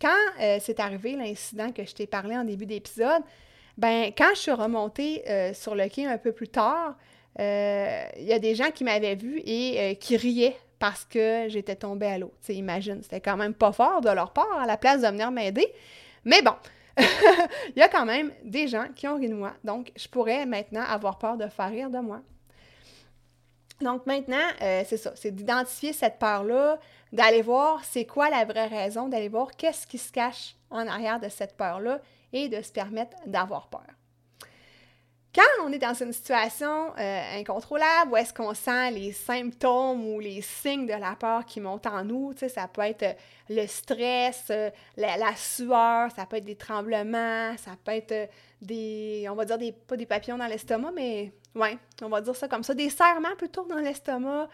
quand 0.00 0.08
euh, 0.40 0.58
c'est 0.60 0.80
arrivé 0.80 1.14
l'incident 1.16 1.72
que 1.72 1.84
je 1.84 1.94
t'ai 1.94 2.06
parlé 2.06 2.36
en 2.36 2.44
début 2.44 2.66
d'épisode, 2.66 3.22
ben 3.76 4.12
quand 4.16 4.30
je 4.34 4.40
suis 4.40 4.52
remontée 4.52 5.22
euh, 5.28 5.54
sur 5.54 5.74
le 5.74 5.88
quai 5.88 6.06
un 6.06 6.18
peu 6.18 6.32
plus 6.32 6.48
tard, 6.48 6.96
euh, 7.38 8.04
il 8.16 8.24
y 8.24 8.32
a 8.32 8.38
des 8.38 8.54
gens 8.54 8.70
qui 8.70 8.84
m'avaient 8.84 9.14
vu 9.14 9.40
et 9.44 9.96
qui 10.00 10.16
riaient 10.16 10.56
parce 10.78 11.04
que 11.04 11.46
j'étais 11.48 11.76
tombée 11.76 12.06
à 12.06 12.18
l'eau. 12.18 12.32
Tu 12.44 12.52
imagine, 12.52 13.02
c'était 13.02 13.20
quand 13.20 13.36
même 13.36 13.54
pas 13.54 13.72
fort 13.72 14.00
de 14.00 14.10
leur 14.10 14.32
part 14.32 14.58
à 14.58 14.66
la 14.66 14.76
place 14.76 15.02
de 15.02 15.06
venir 15.06 15.30
m'aider. 15.30 15.66
Mais 16.24 16.42
bon, 16.42 16.54
il 16.98 17.78
y 17.78 17.82
a 17.82 17.88
quand 17.88 18.06
même 18.06 18.32
des 18.44 18.66
gens 18.66 18.86
qui 18.96 19.06
ont 19.06 19.16
ri 19.16 19.28
de 19.28 19.34
moi. 19.34 19.52
Donc, 19.62 19.92
je 19.96 20.08
pourrais 20.08 20.46
maintenant 20.46 20.82
avoir 20.82 21.18
peur 21.18 21.36
de 21.36 21.46
faire 21.48 21.70
rire 21.70 21.90
de 21.90 21.98
moi. 21.98 22.22
Donc 23.80 24.06
maintenant, 24.06 24.46
c'est 24.58 24.96
ça, 24.96 25.12
c'est 25.14 25.30
d'identifier 25.30 25.92
cette 25.92 26.18
peur-là, 26.18 26.78
d'aller 27.12 27.42
voir 27.42 27.84
c'est 27.84 28.04
quoi 28.04 28.28
la 28.30 28.44
vraie 28.44 28.66
raison, 28.66 29.08
d'aller 29.08 29.28
voir 29.28 29.56
qu'est-ce 29.56 29.86
qui 29.86 29.98
se 29.98 30.12
cache 30.12 30.56
en 30.70 30.86
arrière 30.86 31.18
de 31.18 31.28
cette 31.28 31.56
peur-là 31.56 32.00
et 32.32 32.48
de 32.48 32.62
se 32.62 32.72
permettre 32.72 33.16
d'avoir 33.26 33.68
peur. 33.68 33.86
Quand 35.32 35.64
on 35.64 35.72
est 35.72 35.78
dans 35.78 35.94
une 35.94 36.12
situation 36.12 36.92
euh, 36.98 37.38
incontrôlable, 37.38 38.10
où 38.10 38.16
est-ce 38.16 38.34
qu'on 38.34 38.52
sent 38.52 38.90
les 38.90 39.12
symptômes 39.12 40.04
ou 40.04 40.18
les 40.18 40.42
signes 40.42 40.86
de 40.86 40.92
la 40.92 41.14
peur 41.14 41.46
qui 41.46 41.60
montent 41.60 41.86
en 41.86 42.04
nous, 42.04 42.34
ça 42.36 42.66
peut 42.66 42.82
être 42.82 43.04
euh, 43.04 43.12
le 43.48 43.64
stress, 43.68 44.46
euh, 44.50 44.70
la, 44.96 45.36
sueur, 45.36 46.10
ça 46.10 46.26
peut 46.26 46.38
être 46.38 46.44
des 46.44 46.56
tremblements, 46.56 47.56
ça 47.58 47.76
peut 47.84 47.92
être 47.92 48.28
des, 48.60 49.28
on 49.30 49.36
va 49.36 49.44
dire 49.44 49.58
des, 49.58 49.70
pas 49.70 49.96
des 49.96 50.06
papillons 50.06 50.36
dans 50.36 50.48
l'estomac, 50.48 50.90
mais 50.96 51.32
ouais, 51.54 51.78
on 52.02 52.08
va 52.08 52.20
dire 52.20 52.36
ça 52.36 52.48
comme 52.48 52.62
ça, 52.62 52.74
des 52.74 52.90
serrements 52.90 53.36
plutôt 53.36 53.66
dans 53.66 53.76
l'estomac, 53.76 54.48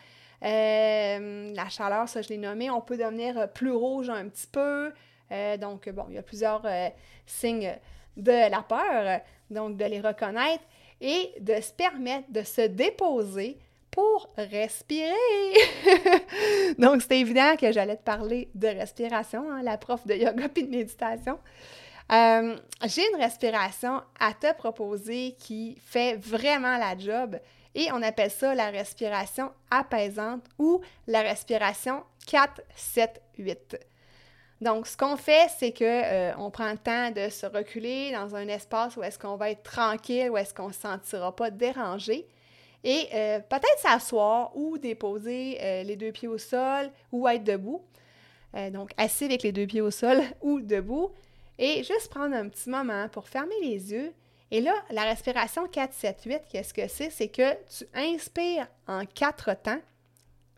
euh, 0.44 1.54
la 1.54 1.68
chaleur, 1.68 2.08
ça 2.08 2.22
je 2.22 2.28
l'ai 2.28 2.38
nommé, 2.38 2.70
on 2.70 2.80
peut 2.80 2.96
devenir 2.96 3.50
plus 3.52 3.72
rouge 3.72 4.10
un 4.10 4.28
petit 4.28 4.46
peu. 4.46 4.92
Euh, 5.32 5.56
donc, 5.56 5.88
bon, 5.88 6.06
il 6.08 6.14
y 6.14 6.18
a 6.18 6.22
plusieurs 6.22 6.62
euh, 6.64 6.88
signes 7.26 7.74
de 8.16 8.50
la 8.50 8.62
peur, 8.62 9.20
donc 9.50 9.76
de 9.76 9.84
les 9.84 10.00
reconnaître 10.00 10.64
et 11.00 11.32
de 11.40 11.60
se 11.60 11.72
permettre 11.72 12.30
de 12.30 12.42
se 12.42 12.62
déposer 12.62 13.58
pour 13.90 14.30
respirer. 14.36 15.12
donc, 16.78 17.02
c'était 17.02 17.20
évident 17.20 17.56
que 17.56 17.72
j'allais 17.72 17.96
te 17.96 18.04
parler 18.04 18.50
de 18.54 18.68
respiration, 18.68 19.50
hein, 19.50 19.62
la 19.62 19.78
prof 19.78 20.06
de 20.06 20.14
yoga 20.14 20.48
puis 20.48 20.64
de 20.64 20.70
méditation. 20.70 21.38
J'ai 22.08 23.02
une 23.12 23.20
respiration 23.20 24.02
à 24.18 24.32
te 24.32 24.54
proposer 24.54 25.34
qui 25.38 25.76
fait 25.84 26.16
vraiment 26.16 26.78
la 26.78 26.96
job 26.96 27.38
et 27.74 27.90
on 27.92 28.02
appelle 28.02 28.30
ça 28.30 28.54
la 28.54 28.70
respiration 28.70 29.50
apaisante 29.70 30.44
ou 30.58 30.80
la 31.06 31.20
respiration 31.20 32.02
4-7-8. 32.26 33.78
Donc, 34.62 34.86
ce 34.86 34.96
qu'on 34.96 35.16
fait, 35.16 35.50
c'est 35.58 35.72
qu'on 35.72 35.84
euh, 35.84 36.50
prend 36.50 36.70
le 36.70 36.78
temps 36.78 37.10
de 37.10 37.28
se 37.28 37.44
reculer 37.44 38.12
dans 38.12 38.34
un 38.34 38.48
espace 38.48 38.96
où 38.96 39.02
est-ce 39.02 39.18
qu'on 39.18 39.36
va 39.36 39.50
être 39.50 39.62
tranquille, 39.62 40.30
où 40.30 40.38
est-ce 40.38 40.54
qu'on 40.54 40.68
ne 40.68 40.72
se 40.72 40.80
sentira 40.80 41.34
pas 41.36 41.50
dérangé. 41.50 42.26
Et 42.82 43.08
euh, 43.12 43.40
peut-être 43.40 43.78
s'asseoir 43.78 44.56
ou 44.56 44.78
déposer 44.78 45.58
euh, 45.60 45.82
les 45.82 45.96
deux 45.96 46.12
pieds 46.12 46.28
au 46.28 46.38
sol 46.38 46.90
ou 47.12 47.28
être 47.28 47.44
debout. 47.44 47.82
donc, 48.72 48.92
assis 48.96 49.24
avec 49.24 49.42
les 49.42 49.52
deux 49.52 49.66
pieds 49.66 49.82
au 49.82 49.90
sol 49.90 50.22
ou 50.40 50.60
debout. 50.60 51.10
Et 51.58 51.82
juste 51.84 52.08
prendre 52.10 52.34
un 52.34 52.48
petit 52.48 52.68
moment 52.68 53.08
pour 53.08 53.28
fermer 53.28 53.54
les 53.62 53.92
yeux 53.92 54.12
et 54.50 54.60
là, 54.60 54.74
la 54.90 55.02
respiration 55.02 55.66
4-7-8, 55.66 56.42
qu'est-ce 56.48 56.72
que 56.72 56.86
c'est? 56.86 57.10
C'est 57.10 57.28
que 57.28 57.54
tu 57.66 57.84
inspires 57.94 58.68
en 58.86 59.04
4 59.04 59.54
temps, 59.62 59.80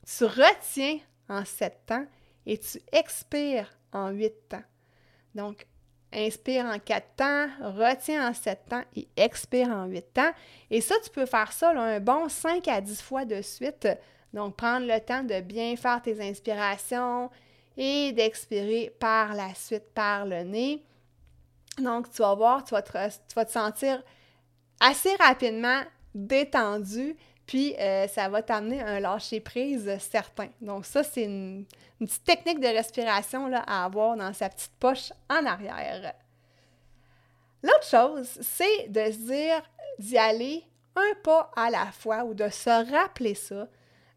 tu 0.07 0.25
retiens 0.25 0.99
en 1.29 1.45
7 1.45 1.87
temps 1.87 2.05
et 2.45 2.59
tu 2.59 2.81
expires 2.93 3.71
en 3.93 4.11
8 4.11 4.49
temps. 4.51 4.63
Donc, 5.35 5.67
inspire 6.13 6.67
en 6.67 6.79
4 6.79 7.07
temps, 7.17 7.49
retiens 7.63 8.29
en 8.29 8.35
7 8.35 8.67
temps 8.69 8.85
et 8.95 9.09
expire 9.17 9.69
en 9.69 9.87
8 9.87 10.13
temps. 10.13 10.33
Et 10.71 10.83
ça, 10.83 10.95
tu 11.03 11.09
peux 11.09 11.27
faire 11.27 11.53
ça 11.53 11.71
un 11.71 11.99
bon 11.99 12.29
5 12.29 12.69
à 12.69 12.83
10 12.83 13.01
fois 13.01 13.25
de 13.25 13.41
suite. 13.41 13.89
Donc, 14.35 14.57
prendre 14.57 14.87
le 14.87 15.01
temps 15.01 15.23
de 15.23 15.41
bien 15.41 15.75
faire 15.77 16.03
tes 16.03 16.21
inspirations 16.21 17.31
et 17.79 18.13
d'expirer 18.13 18.93
par 18.99 19.35
la 19.35 19.55
suite 19.55 19.95
par 19.95 20.27
le 20.27 20.43
nez. 20.43 20.85
Donc, 21.79 22.11
tu 22.11 22.21
vas 22.21 22.35
voir, 22.35 22.65
tu 22.65 22.75
vas 22.75 22.83
te, 22.83 23.51
sentir 23.51 24.03
assez 24.81 25.15
rapidement 25.15 25.83
détendu, 26.13 27.17
puis 27.47 27.77
euh, 27.79 28.09
ça 28.09 28.29
va 28.29 28.43
t'amener 28.43 28.81
un 28.81 28.99
lâcher-prise 28.99 29.97
certain. 30.01 30.49
Donc, 30.61 30.87
ça, 30.87 31.05
c'est 31.05 31.23
une, 31.23 31.67
petite 32.01 32.25
technique 32.25 32.61
de 32.61 32.67
respiration 32.67 33.47
là, 33.47 33.63
à 33.67 33.85
avoir 33.85 34.17
dans 34.17 34.33
sa 34.33 34.49
petite 34.49 34.73
poche 34.81 35.13
en 35.31 35.47
arrière. 35.47 36.15
L'autre 37.63 37.85
chose, 37.85 38.39
c'est 38.41 38.89
de 38.89 39.05
se 39.13 39.19
dire 39.19 39.63
d'y 40.01 40.19
aller 40.19 40.65
un 40.97 41.15
pas 41.23 41.51
à 41.55 41.71
la 41.71 41.87
fois 41.93 42.25
ou 42.25 42.35
de 42.35 42.49
se 42.49 42.93
rappeler 42.93 43.35
ça. 43.35 43.69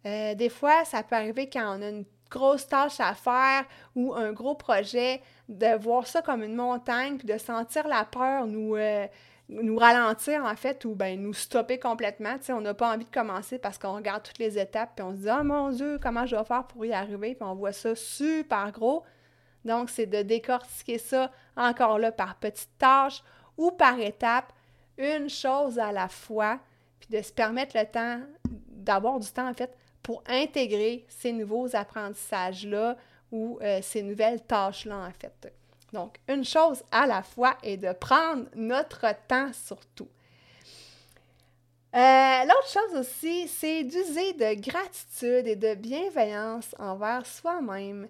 Euh, 0.05 0.33
des 0.33 0.49
fois, 0.49 0.83
ça 0.85 1.03
peut 1.03 1.15
arriver 1.15 1.47
quand 1.47 1.77
on 1.77 1.81
a 1.81 1.89
une 1.89 2.05
grosse 2.31 2.67
tâche 2.67 2.99
à 2.99 3.13
faire 3.13 3.65
ou 3.95 4.15
un 4.15 4.31
gros 4.31 4.55
projet, 4.55 5.21
de 5.49 5.77
voir 5.77 6.07
ça 6.07 6.21
comme 6.21 6.41
une 6.43 6.55
montagne, 6.55 7.17
puis 7.17 7.27
de 7.27 7.37
sentir 7.37 7.87
la 7.87 8.05
peur 8.05 8.47
nous, 8.47 8.75
euh, 8.75 9.05
ralentir, 9.77 10.45
en 10.45 10.55
fait, 10.55 10.85
ou 10.85 10.95
ben, 10.95 11.21
nous 11.21 11.33
stopper 11.33 11.77
complètement. 11.77 12.37
Tu 12.37 12.45
sais, 12.45 12.53
on 12.53 12.61
n'a 12.61 12.73
pas 12.73 12.93
envie 12.93 13.05
de 13.05 13.11
commencer 13.11 13.59
parce 13.59 13.77
qu'on 13.77 13.95
regarde 13.95 14.23
toutes 14.23 14.39
les 14.39 14.57
étapes, 14.57 14.91
puis 14.95 15.03
on 15.03 15.11
se 15.11 15.17
dit 15.17 15.29
«Oh 15.39 15.43
mon 15.43 15.69
Dieu, 15.69 15.99
comment 16.01 16.25
je 16.25 16.35
vais 16.35 16.43
faire 16.45 16.65
pour 16.65 16.85
y 16.85 16.93
arriver?» 16.93 17.35
Puis 17.39 17.47
on 17.47 17.55
voit 17.55 17.73
ça 17.73 17.93
super 17.95 18.71
gros. 18.71 19.03
Donc, 19.65 19.89
c'est 19.89 20.07
de 20.07 20.21
décortiquer 20.21 20.97
ça 20.97 21.31
encore 21.55 21.99
là 21.99 22.11
par 22.11 22.35
petites 22.35 22.77
tâches 22.79 23.21
ou 23.57 23.71
par 23.71 23.99
étapes, 23.99 24.53
une 24.97 25.29
chose 25.29 25.77
à 25.77 25.91
la 25.91 26.07
fois, 26.07 26.59
puis 26.99 27.09
de 27.09 27.21
se 27.21 27.31
permettre 27.33 27.77
le 27.77 27.85
temps, 27.85 28.21
d'avoir 28.69 29.19
du 29.19 29.27
temps, 29.27 29.49
en 29.49 29.53
fait, 29.53 29.75
pour 30.03 30.23
intégrer 30.27 31.05
ces 31.07 31.31
nouveaux 31.31 31.75
apprentissages-là 31.75 32.97
ou 33.31 33.59
euh, 33.61 33.79
ces 33.81 34.03
nouvelles 34.03 34.41
tâches-là, 34.41 35.07
en 35.07 35.11
fait. 35.11 35.53
Donc, 35.93 36.17
une 36.27 36.45
chose 36.45 36.83
à 36.91 37.05
la 37.05 37.21
fois 37.21 37.57
et 37.63 37.77
de 37.77 37.91
prendre 37.93 38.45
notre 38.55 39.05
temps 39.27 39.51
surtout. 39.53 40.07
Euh, 41.93 42.45
l'autre 42.45 42.69
chose 42.69 42.99
aussi, 42.99 43.49
c'est 43.49 43.83
d'user 43.83 44.33
de 44.33 44.61
gratitude 44.61 45.45
et 45.45 45.57
de 45.57 45.75
bienveillance 45.75 46.73
envers 46.79 47.25
soi-même. 47.25 48.07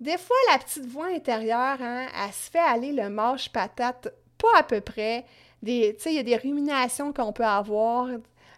Des 0.00 0.18
fois, 0.18 0.36
la 0.50 0.58
petite 0.58 0.86
voix 0.86 1.06
intérieure, 1.06 1.78
hein, 1.80 2.08
elle 2.24 2.32
se 2.32 2.50
fait 2.50 2.58
aller 2.58 2.92
le 2.92 3.08
mâche 3.08 3.50
patate, 3.50 4.12
pas 4.36 4.58
à 4.58 4.62
peu 4.64 4.80
près. 4.80 5.24
des, 5.62 5.96
il 6.06 6.12
y 6.12 6.18
a 6.18 6.24
des 6.24 6.36
ruminations 6.36 7.12
qu'on 7.12 7.32
peut 7.32 7.44
avoir. 7.44 8.08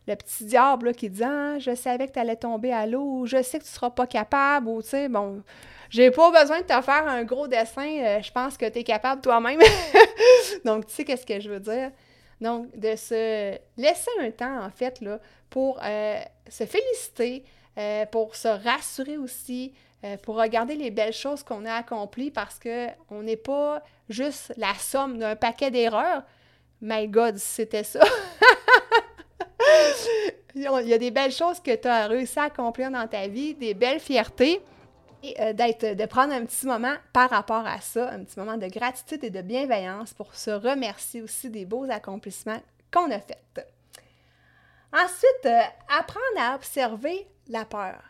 Le 0.09 0.15
petit 0.17 0.45
diable 0.45 0.95
qui 0.95 1.11
dit 1.11 1.23
ah, 1.23 1.59
Je 1.59 1.75
savais 1.75 2.09
que 2.09 2.13
tu 2.13 2.19
allais 2.19 2.37
tomber 2.37 2.73
à 2.73 2.87
l'eau, 2.87 3.27
je 3.27 3.43
sais 3.43 3.59
que 3.59 3.65
tu 3.65 3.71
ne 3.71 3.75
seras 3.75 3.91
pas 3.91 4.07
capable, 4.07 4.69
ou 4.69 4.83
tu 4.83 4.89
sais, 4.89 5.09
bon, 5.09 5.43
j'ai 5.91 6.13
pas 6.13 6.31
besoin 6.31 6.61
de 6.61 6.67
te 6.67 6.81
faire 6.83 7.09
un 7.09 7.25
gros 7.25 7.49
dessin, 7.49 7.99
euh, 7.99 8.23
je 8.23 8.31
pense 8.31 8.57
que 8.57 8.67
tu 8.69 8.79
es 8.79 8.85
capable 8.85 9.21
toi-même. 9.21 9.61
Donc, 10.65 10.87
tu 10.87 10.95
sais 10.95 11.05
qu'est-ce 11.05 11.27
que 11.27 11.41
je 11.41 11.51
veux 11.51 11.59
dire? 11.59 11.91
Donc, 12.41 12.71
de 12.79 12.95
se 12.95 13.59
laisser 13.77 14.11
un 14.21 14.31
temps, 14.31 14.65
en 14.65 14.71
fait, 14.71 15.01
là, 15.01 15.19
pour 15.51 15.81
euh, 15.83 16.21
se 16.49 16.65
féliciter, 16.65 17.45
euh, 17.77 18.07
pour 18.07 18.37
se 18.37 18.49
rassurer 18.49 19.19
aussi, 19.19 19.75
pour 20.23 20.37
regarder 20.37 20.77
les 20.77 20.91
belles 20.91 21.13
choses 21.13 21.43
qu'on 21.43 21.67
a 21.67 21.75
accomplies 21.75 22.31
parce 22.31 22.59
qu'on 22.59 23.23
n'est 23.23 23.37
pas 23.37 23.83
juste 24.09 24.55
la 24.57 24.73
somme 24.79 25.19
d'un 25.19 25.37
paquet 25.37 25.71
d'erreurs. 25.71 26.23
My 26.81 27.07
God, 27.07 27.37
c'était 27.37 27.85
ça! 27.85 28.01
Il 30.55 30.63
y 30.63 30.95
a 30.95 30.99
des 30.99 31.11
belles 31.11 31.33
choses 31.33 31.61
que 31.61 31.75
tu 31.75 31.89
as 31.89 32.07
réussi 32.07 32.39
à 32.39 32.45
accomplir 32.45 32.91
dans 32.91 33.07
ta 33.07 33.29
vie, 33.29 33.55
des 33.55 33.75
belles 33.75 34.01
fiertés 34.01 34.61
et 35.23 35.41
euh, 35.41 35.53
de 35.53 36.07
prendre 36.07 36.33
un 36.33 36.45
petit 36.45 36.67
moment 36.67 36.95
par 37.13 37.31
rapport 37.31 37.67
à 37.67 37.81
ça, 37.81 38.11
un 38.11 38.25
petit 38.25 38.39
moment 38.39 38.57
de 38.57 38.67
gratitude 38.67 39.23
et 39.23 39.31
de 39.31 39.43
bienveillance 39.43 40.15
pour 40.15 40.35
se 40.35 40.51
remercier 40.51 41.23
aussi 41.23 41.51
des 41.51 41.65
beaux 41.65 41.87
accomplissements 41.91 42.61
qu'on 42.93 43.11
a 43.11 43.21
faits. 43.21 43.43
Ensuite, 44.93 45.47
euh, 45.47 45.61
apprendre 45.89 46.39
à 46.39 46.55
observer 46.57 47.27
la 47.49 47.65
peur. 47.65 48.03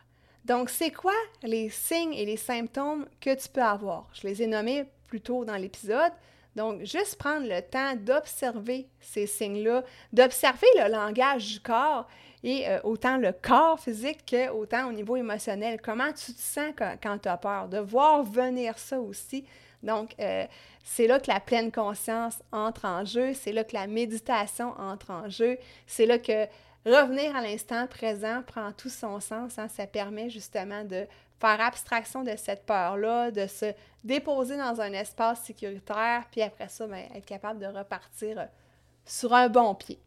Donc, 0.44 0.70
c'est 0.70 0.90
quoi 0.90 1.14
les 1.42 1.68
signes 1.68 2.14
et 2.14 2.24
les 2.24 2.38
symptômes 2.38 3.06
que 3.20 3.34
tu 3.34 3.48
peux 3.48 3.62
avoir? 3.62 4.08
Je 4.14 4.26
les 4.26 4.42
ai 4.42 4.46
nommés 4.46 4.86
plus 5.06 5.20
tôt 5.20 5.44
dans 5.44 5.56
l'épisode. 5.56 6.12
Donc, 6.56 6.84
juste 6.84 7.16
prendre 7.16 7.46
le 7.46 7.60
temps 7.62 7.94
d'observer 7.96 8.88
ces 9.00 9.26
signes-là, 9.26 9.84
d'observer 10.12 10.66
le 10.78 10.90
langage 10.90 11.54
du 11.54 11.60
corps 11.60 12.06
et 12.42 12.68
euh, 12.68 12.80
autant 12.82 13.18
le 13.18 13.32
corps 13.32 13.78
physique 13.78 14.24
que 14.26 14.50
autant 14.50 14.88
au 14.88 14.92
niveau 14.92 15.16
émotionnel. 15.16 15.80
Comment 15.82 16.12
tu 16.12 16.32
te 16.32 16.40
sens 16.40 16.72
quand, 16.76 17.18
tu 17.18 17.28
as 17.28 17.36
peur? 17.36 17.68
De 17.68 17.78
voir 17.78 18.22
venir 18.22 18.78
ça 18.78 19.00
aussi. 19.00 19.44
Donc, 19.82 20.14
euh, 20.20 20.46
c'est 20.82 21.06
là 21.06 21.20
que 21.20 21.30
la 21.30 21.40
pleine 21.40 21.70
conscience 21.70 22.42
entre 22.52 22.84
en 22.84 23.04
jeu, 23.04 23.32
c'est 23.34 23.52
là 23.52 23.64
que 23.64 23.74
la 23.74 23.86
méditation 23.86 24.74
entre 24.78 25.10
en 25.10 25.28
jeu, 25.28 25.56
c'est 25.86 26.06
là 26.06 26.18
que 26.18 26.46
revenir 26.86 27.34
à 27.36 27.42
l'instant 27.42 27.86
présent 27.86 28.42
prend 28.46 28.72
tout 28.72 28.88
son 28.88 29.20
sens. 29.20 29.58
Hein. 29.58 29.68
Ça 29.68 29.86
permet 29.86 30.30
justement 30.30 30.84
de 30.84 31.06
faire 31.38 31.60
abstraction 31.60 32.22
de 32.22 32.36
cette 32.36 32.66
peur-là, 32.66 33.30
de 33.30 33.46
se 33.46 33.72
déposer 34.04 34.56
dans 34.56 34.80
un 34.80 34.92
espace 34.92 35.42
sécuritaire, 35.44 36.24
puis 36.30 36.42
après 36.42 36.68
ça, 36.68 36.86
ben, 36.86 37.06
être 37.14 37.26
capable 37.26 37.58
de 37.60 37.66
repartir 37.66 38.38
euh, 38.38 38.46
sur 39.04 39.34
un 39.34 39.48
bon 39.48 39.74
pied. 39.74 39.98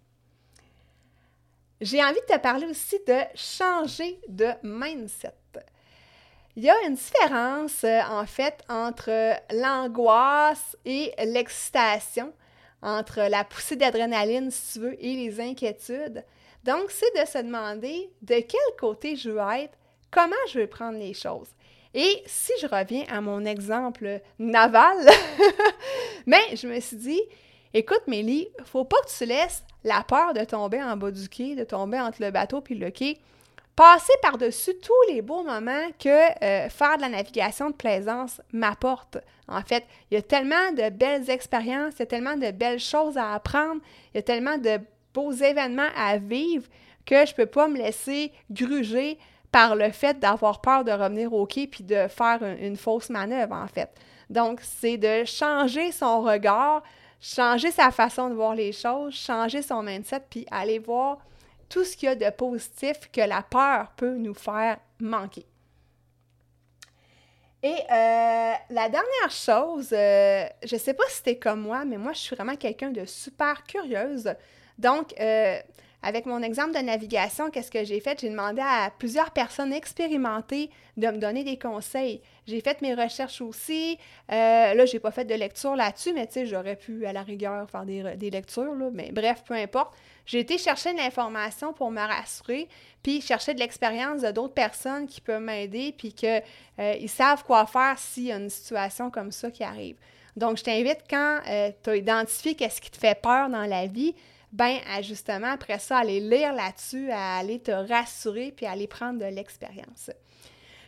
J'ai 1.81 2.03
envie 2.03 2.21
de 2.27 2.33
te 2.33 2.39
parler 2.39 2.67
aussi 2.67 2.97
de 3.05 3.19
changer 3.35 4.19
de 4.27 4.49
mindset. 4.63 5.33
Il 6.55 6.63
y 6.63 6.69
a 6.69 6.75
une 6.87 6.93
différence, 6.93 7.83
euh, 7.83 8.01
en 8.09 8.27
fait, 8.27 8.63
entre 8.69 9.33
l'angoisse 9.51 10.77
et 10.85 11.11
l'excitation, 11.25 12.31
entre 12.83 13.21
la 13.21 13.43
poussée 13.43 13.75
d'adrénaline, 13.75 14.51
si 14.51 14.73
tu 14.73 14.79
veux, 14.79 15.03
et 15.03 15.15
les 15.15 15.41
inquiétudes. 15.41 16.23
Donc, 16.63 16.91
c'est 16.91 17.13
de 17.19 17.27
se 17.27 17.39
demander 17.39 18.09
de 18.21 18.35
quel 18.35 18.75
côté 18.79 19.15
je 19.15 19.31
veux 19.31 19.41
être, 19.57 19.77
comment 20.11 20.35
je 20.51 20.59
veux 20.59 20.67
prendre 20.67 20.97
les 20.97 21.13
choses. 21.13 21.49
Et 21.93 22.23
si 22.25 22.51
je 22.61 22.67
reviens 22.67 23.03
à 23.09 23.21
mon 23.21 23.45
exemple 23.45 24.21
naval, 24.39 24.97
mais 26.25 26.55
je 26.55 26.67
me 26.67 26.79
suis 26.79 26.97
dit, 26.97 27.21
écoute 27.73 28.01
Mélie, 28.07 28.47
faut 28.65 28.85
pas 28.85 28.97
que 29.05 29.15
tu 29.15 29.25
laisses 29.25 29.63
la 29.83 30.03
peur 30.03 30.33
de 30.33 30.43
tomber 30.43 30.81
en 30.81 30.97
bas 30.97 31.11
du 31.11 31.29
quai, 31.29 31.55
de 31.55 31.63
tomber 31.63 31.99
entre 31.99 32.21
le 32.21 32.31
bateau 32.31 32.63
et 32.67 32.75
le 32.75 32.89
quai, 32.89 33.19
passer 33.75 34.13
par-dessus 34.21 34.73
tous 34.81 35.13
les 35.13 35.21
beaux 35.21 35.43
moments 35.43 35.87
que 35.99 36.43
euh, 36.43 36.69
faire 36.69 36.97
de 36.97 37.01
la 37.01 37.09
navigation 37.09 37.69
de 37.69 37.75
plaisance 37.75 38.41
m'apporte. 38.51 39.17
En 39.47 39.61
fait, 39.61 39.83
il 40.09 40.15
y 40.15 40.17
a 40.17 40.21
tellement 40.21 40.71
de 40.71 40.89
belles 40.89 41.29
expériences, 41.29 41.93
il 41.95 41.99
y 41.99 42.03
a 42.03 42.07
tellement 42.07 42.37
de 42.37 42.51
belles 42.51 42.79
choses 42.79 43.17
à 43.17 43.33
apprendre, 43.33 43.81
il 44.13 44.17
y 44.17 44.19
a 44.19 44.23
tellement 44.23 44.57
de 44.57 44.79
beaux 45.13 45.31
événements 45.31 45.89
à 45.95 46.17
vivre 46.17 46.67
que 47.05 47.25
je 47.25 47.31
ne 47.31 47.35
peux 47.35 47.45
pas 47.45 47.67
me 47.67 47.77
laisser 47.77 48.31
gruger 48.49 49.17
par 49.51 49.75
le 49.75 49.91
fait 49.91 50.19
d'avoir 50.19 50.61
peur 50.61 50.83
de 50.83 50.91
revenir 50.91 51.33
au 51.33 51.45
quai 51.45 51.67
puis 51.67 51.83
de 51.83 52.07
faire 52.07 52.41
une 52.43 52.75
fausse 52.75 53.09
manœuvre, 53.09 53.53
en 53.53 53.67
fait. 53.67 53.89
Donc, 54.29 54.61
c'est 54.61 54.97
de 54.97 55.25
changer 55.25 55.91
son 55.91 56.21
regard, 56.21 56.81
changer 57.21 57.71
sa 57.71 57.91
façon 57.91 58.29
de 58.29 58.33
voir 58.33 58.55
les 58.55 58.71
choses, 58.71 59.13
changer 59.13 59.61
son 59.61 59.83
mindset, 59.83 60.23
puis 60.29 60.45
aller 60.49 60.79
voir 60.79 61.19
tout 61.69 61.83
ce 61.83 61.95
qu'il 61.95 62.09
y 62.09 62.11
a 62.11 62.15
de 62.15 62.29
positif 62.35 63.09
que 63.11 63.21
la 63.21 63.43
peur 63.43 63.91
peut 63.95 64.15
nous 64.15 64.33
faire 64.33 64.77
manquer. 64.99 65.45
Et 67.61 67.75
euh, 67.75 68.53
la 68.69 68.89
dernière 68.89 69.29
chose, 69.29 69.89
euh, 69.93 70.45
je 70.63 70.75
ne 70.75 70.79
sais 70.79 70.93
pas 70.93 71.03
si 71.07 71.17
c'était 71.17 71.37
comme 71.37 71.61
moi, 71.61 71.85
mais 71.85 71.97
moi, 71.97 72.11
je 72.11 72.19
suis 72.19 72.35
vraiment 72.35 72.55
quelqu'un 72.55 72.91
de 72.91 73.05
super 73.05 73.63
curieuse. 73.63 74.33
Donc, 74.79 75.13
euh, 75.19 75.59
avec 76.03 76.25
mon 76.25 76.43
exemple 76.43 76.73
de 76.73 76.79
navigation, 76.79 77.49
qu'est-ce 77.49 77.71
que 77.71 77.85
j'ai 77.85 78.01
fait? 78.01 78.19
J'ai 78.19 78.29
demandé 78.29 78.61
à 78.61 78.91
plusieurs 78.99 79.31
personnes 79.31 79.71
expérimentées 79.71 80.69
de 80.97 81.07
me 81.07 81.17
donner 81.17 81.45
des 81.45 81.57
conseils. 81.57 82.21
J'ai 82.45 82.59
fait 82.59 82.81
mes 82.81 82.93
recherches 82.93 83.39
aussi. 83.39 83.97
Euh, 84.29 84.73
là, 84.73 84.85
je 84.85 84.93
n'ai 84.93 84.99
pas 84.99 85.11
fait 85.11 85.23
de 85.23 85.33
lecture 85.33 85.77
là-dessus, 85.77 86.11
mais 86.11 86.27
tu 86.27 86.33
sais, 86.33 86.45
j'aurais 86.45 86.75
pu 86.75 87.05
à 87.05 87.13
la 87.13 87.23
rigueur 87.23 87.69
faire 87.69 87.85
des, 87.85 88.29
lectures, 88.29 88.75
là, 88.75 88.89
mais 88.91 89.11
bref, 89.13 89.43
peu 89.47 89.53
importe. 89.53 89.95
J'ai 90.25 90.39
été 90.39 90.57
chercher 90.57 90.91
de 90.91 90.97
l'information 90.97 91.71
pour 91.71 91.89
me 91.89 92.01
rassurer, 92.01 92.67
puis 93.01 93.21
chercher 93.21 93.53
de 93.53 93.59
l'expérience 93.59 94.21
de 94.21 94.31
d'autres 94.31 94.53
personnes 94.53 95.07
qui 95.07 95.21
peuvent 95.21 95.41
m'aider, 95.41 95.95
puis 95.97 96.11
qu'ils 96.11 96.43
euh, 96.79 97.07
savent 97.07 97.45
quoi 97.45 97.65
faire 97.65 97.97
s'il 97.97 98.25
y 98.25 98.31
a 98.33 98.37
une 98.37 98.49
situation 98.49 99.09
comme 99.09 99.31
ça 99.31 99.49
qui 99.49 99.63
arrive. 99.63 99.95
Donc, 100.35 100.57
je 100.57 100.63
t'invite 100.63 100.99
quand 101.09 101.39
euh, 101.47 101.71
tu 101.81 101.89
as 101.91 101.95
identifié 101.95 102.55
qu'est-ce 102.55 102.81
qui 102.81 102.91
te 102.91 102.97
fait 102.97 103.19
peur 103.19 103.49
dans 103.49 103.65
la 103.65 103.87
vie, 103.87 104.15
ben 104.53 104.79
justement, 105.01 105.51
après 105.51 105.79
ça, 105.79 105.97
aller 105.97 106.19
lire 106.19 106.53
là-dessus, 106.53 107.09
à 107.11 107.37
aller 107.37 107.59
te 107.59 107.71
rassurer, 107.71 108.53
puis 108.55 108.67
aller 108.67 108.87
prendre 108.87 109.19
de 109.19 109.25
l'expérience. 109.25 110.11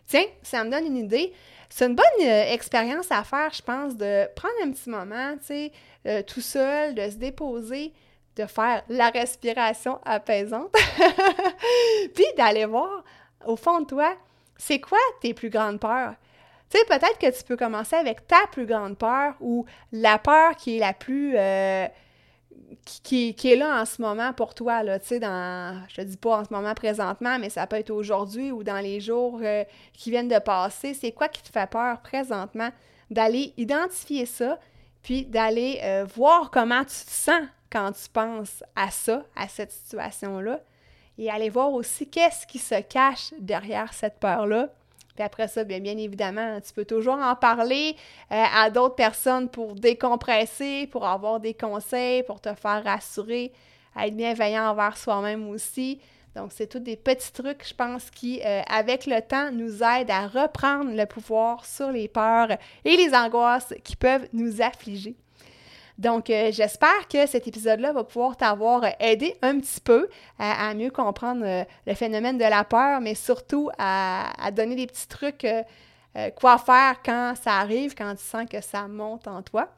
Tiens, 0.07 0.25
ça 0.43 0.63
me 0.63 0.69
donne 0.69 0.85
une 0.85 0.97
idée. 0.97 1.33
C'est 1.67 1.87
une 1.87 1.95
bonne 1.95 2.05
euh, 2.21 2.53
expérience 2.53 3.11
à 3.11 3.23
faire, 3.23 3.51
je 3.51 3.63
pense, 3.63 3.97
de 3.97 4.27
prendre 4.35 4.53
un 4.63 4.71
petit 4.71 4.89
moment, 4.89 5.33
tu 5.39 5.45
sais, 5.47 5.71
euh, 6.05 6.21
tout 6.21 6.41
seul, 6.41 6.93
de 6.93 7.09
se 7.09 7.15
déposer, 7.15 7.91
de 8.35 8.45
faire 8.45 8.83
la 8.87 9.09
respiration 9.09 9.99
apaisante, 10.05 10.71
puis 12.13 12.25
d'aller 12.37 12.65
voir 12.65 13.03
au 13.47 13.55
fond 13.55 13.79
de 13.79 13.85
toi, 13.87 14.15
c'est 14.57 14.79
quoi 14.79 14.99
tes 15.21 15.33
plus 15.33 15.49
grandes 15.49 15.79
peurs? 15.79 16.13
Tu 16.69 16.77
sais, 16.77 16.85
peut-être 16.85 17.17
que 17.17 17.35
tu 17.35 17.43
peux 17.43 17.57
commencer 17.57 17.95
avec 17.95 18.27
ta 18.27 18.45
plus 18.51 18.67
grande 18.67 18.95
peur 18.95 19.33
ou 19.39 19.65
la 19.91 20.19
peur 20.19 20.55
qui 20.55 20.77
est 20.77 20.79
la 20.79 20.93
plus... 20.93 21.33
Euh, 21.35 21.87
qui, 22.85 23.35
est 23.43 23.55
là 23.55 23.81
en 23.81 23.85
ce 23.85 24.01
moment 24.01 24.31
pour 24.31 24.53
toi, 24.53 24.83
là, 24.83 24.99
tu 24.99 25.07
sais, 25.07 25.19
dans, 25.19 25.83
je 25.89 25.95
te 25.95 26.01
dis 26.01 26.17
pas 26.17 26.39
en 26.39 26.45
ce 26.45 26.53
moment 26.53 26.73
présentement, 26.75 27.39
mais 27.39 27.49
ça 27.49 27.65
peut 27.65 27.77
être 27.77 27.89
aujourd'hui 27.89 28.51
ou 28.51 28.63
dans 28.63 28.79
les 28.79 28.99
jours 28.99 29.39
euh, 29.41 29.63
qui 29.93 30.11
viennent 30.11 30.27
de 30.27 30.39
passer. 30.39 30.93
C'est 30.93 31.11
quoi 31.11 31.27
qui 31.27 31.41
te 31.41 31.49
fait 31.49 31.69
peur 31.69 31.99
présentement? 32.01 32.69
D'aller 33.09 33.53
identifier 33.57 34.25
ça, 34.25 34.59
puis 35.01 35.25
d'aller 35.25 35.79
euh, 35.83 36.05
voir 36.15 36.51
comment 36.51 36.81
tu 36.81 37.05
te 37.05 37.11
sens 37.11 37.41
quand 37.71 37.91
tu 37.91 38.09
penses 38.09 38.63
à 38.75 38.91
ça, 38.91 39.23
à 39.35 39.47
cette 39.47 39.71
situation-là, 39.71 40.59
et 41.17 41.29
aller 41.29 41.49
voir 41.49 41.73
aussi 41.73 42.07
qu'est-ce 42.07 42.45
qui 42.45 42.59
se 42.59 42.81
cache 42.81 43.33
derrière 43.39 43.93
cette 43.93 44.19
peur-là? 44.19 44.69
Puis 45.15 45.23
après 45.23 45.47
ça, 45.47 45.63
bien, 45.63 45.79
bien 45.79 45.97
évidemment, 45.97 46.59
tu 46.61 46.73
peux 46.73 46.85
toujours 46.85 47.15
en 47.15 47.35
parler 47.35 47.95
euh, 48.31 48.43
à 48.53 48.69
d'autres 48.69 48.95
personnes 48.95 49.49
pour 49.49 49.73
décompresser, 49.73 50.87
pour 50.87 51.05
avoir 51.05 51.39
des 51.39 51.53
conseils, 51.53 52.23
pour 52.23 52.41
te 52.41 52.53
faire 52.53 52.83
rassurer, 52.83 53.53
être 53.97 54.15
bienveillant 54.15 54.69
envers 54.69 54.97
soi-même 54.97 55.47
aussi. 55.49 55.99
Donc, 56.35 56.51
c'est 56.51 56.67
tous 56.67 56.79
des 56.79 56.97
petits 56.97 57.31
trucs, 57.31 57.65
je 57.65 57.73
pense, 57.73 58.11
qui, 58.11 58.41
euh, 58.45 58.61
avec 58.67 59.05
le 59.05 59.21
temps, 59.21 59.51
nous 59.53 59.81
aident 59.81 60.11
à 60.11 60.27
reprendre 60.27 60.91
le 60.93 61.05
pouvoir 61.05 61.65
sur 61.65 61.91
les 61.91 62.09
peurs 62.09 62.51
et 62.83 62.97
les 62.97 63.15
angoisses 63.15 63.73
qui 63.85 63.95
peuvent 63.95 64.27
nous 64.33 64.61
affliger. 64.61 65.15
Donc, 65.97 66.29
euh, 66.29 66.51
j'espère 66.51 67.07
que 67.07 67.25
cet 67.25 67.47
épisode-là 67.47 67.93
va 67.93 68.03
pouvoir 68.03 68.35
t'avoir 68.35 68.83
aidé 68.99 69.35
un 69.41 69.59
petit 69.59 69.79
peu 69.79 70.09
à, 70.37 70.73
mieux 70.73 70.89
comprendre 70.89 71.43
euh, 71.45 71.63
le 71.87 71.93
phénomène 71.93 72.37
de 72.37 72.43
la 72.43 72.65
peur, 72.65 72.99
mais 72.99 73.15
surtout 73.15 73.69
à, 73.77 74.33
donner 74.51 74.75
des 74.75 74.87
petits 74.87 75.07
trucs, 75.07 75.45
euh, 75.45 75.63
quoi 76.35 76.57
faire 76.57 77.01
quand 77.03 77.33
ça 77.41 77.53
arrive, 77.53 77.95
quand 77.95 78.13
tu 78.15 78.23
sens 78.23 78.45
que 78.49 78.61
ça 78.61 78.87
monte 78.87 79.27
en 79.27 79.41
toi. 79.41 79.69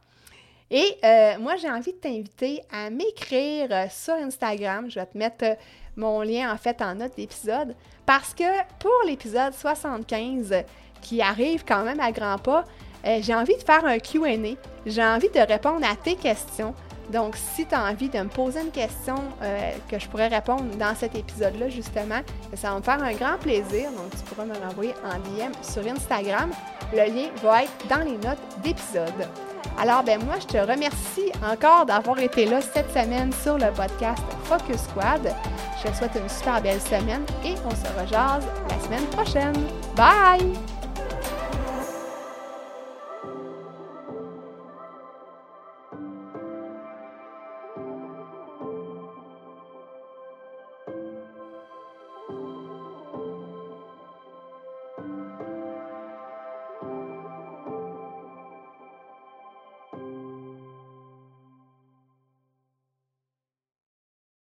Et 0.70 0.98
moi, 1.40 1.56
j'ai 1.56 1.70
envie 1.70 1.94
de 1.94 1.98
t'inviter 1.98 2.62
à 2.70 2.90
m'écrire 2.90 3.90
sur 3.90 4.16
Instagram. 4.16 4.90
Je 4.90 5.00
vais 5.00 5.06
te 5.06 5.18
mettre 5.18 5.58
mon 5.96 6.22
lien 6.22 6.54
en 6.54 6.58
fait 6.58 6.82
en 6.82 6.96
note 6.96 7.16
d'épisode 7.16 7.74
parce 8.06 8.34
que 8.34 8.44
pour 8.78 8.92
l'épisode 9.06 9.54
75 9.54 10.64
qui 11.02 11.22
arrive 11.22 11.64
quand 11.66 11.84
même 11.84 12.02
à 12.02 12.12
grands 12.12 12.38
pas, 12.38 12.66
euh, 13.08 13.20
j'ai 13.22 13.34
envie 13.34 13.56
de 13.56 13.64
faire 13.64 13.86
un 13.86 14.00
QA. 14.00 14.58
J'ai 14.86 15.04
envie 15.04 15.30
de 15.30 15.40
répondre 15.40 15.86
à 15.90 15.96
tes 15.96 16.16
questions. 16.16 16.74
Donc, 17.12 17.38
si 17.38 17.66
tu 17.66 17.74
as 17.74 17.86
envie 17.86 18.10
de 18.10 18.20
me 18.20 18.28
poser 18.28 18.62
une 18.62 18.72
question 18.72 19.16
euh, 19.42 19.72
que 19.90 19.98
je 19.98 20.08
pourrais 20.10 20.28
répondre 20.28 20.66
dans 20.78 20.94
cet 20.94 21.16
épisode-là, 21.16 21.70
justement, 21.70 22.20
ça 22.54 22.72
va 22.72 22.78
me 22.78 22.82
faire 22.82 23.02
un 23.02 23.14
grand 23.14 23.38
plaisir. 23.40 23.90
Donc, 23.92 24.12
tu 24.12 24.24
pourras 24.26 24.46
me 24.46 24.54
l'envoyer 24.60 24.94
en 25.06 25.18
DM 25.20 25.52
sur 25.62 25.88
Instagram. 25.88 26.52
Le 26.92 27.06
lien 27.06 27.30
va 27.42 27.64
être 27.64 27.88
dans 27.90 28.04
les 28.04 28.18
notes 28.18 28.40
d'épisode. 28.62 29.28
Alors, 29.80 30.04
ben 30.04 30.22
moi, 30.24 30.36
je 30.42 30.48
te 30.48 30.58
remercie 30.58 31.32
encore 31.44 31.86
d'avoir 31.86 32.20
été 32.20 32.46
là 32.46 32.60
cette 32.62 32.92
semaine 32.92 33.32
sur 33.44 33.58
le 33.58 33.72
podcast 33.72 34.24
Focus 34.44 34.82
Squad. 34.82 35.34
Je 35.78 35.90
te 35.90 35.96
souhaite 35.96 36.16
une 36.16 36.30
super 36.30 36.62
belle 36.62 36.82
semaine 36.82 37.24
et 37.46 37.54
on 37.66 37.72
se 37.72 38.02
rejase 38.02 38.46
la 38.70 38.84
semaine 38.84 39.06
prochaine. 39.12 39.56
Bye! 39.96 40.77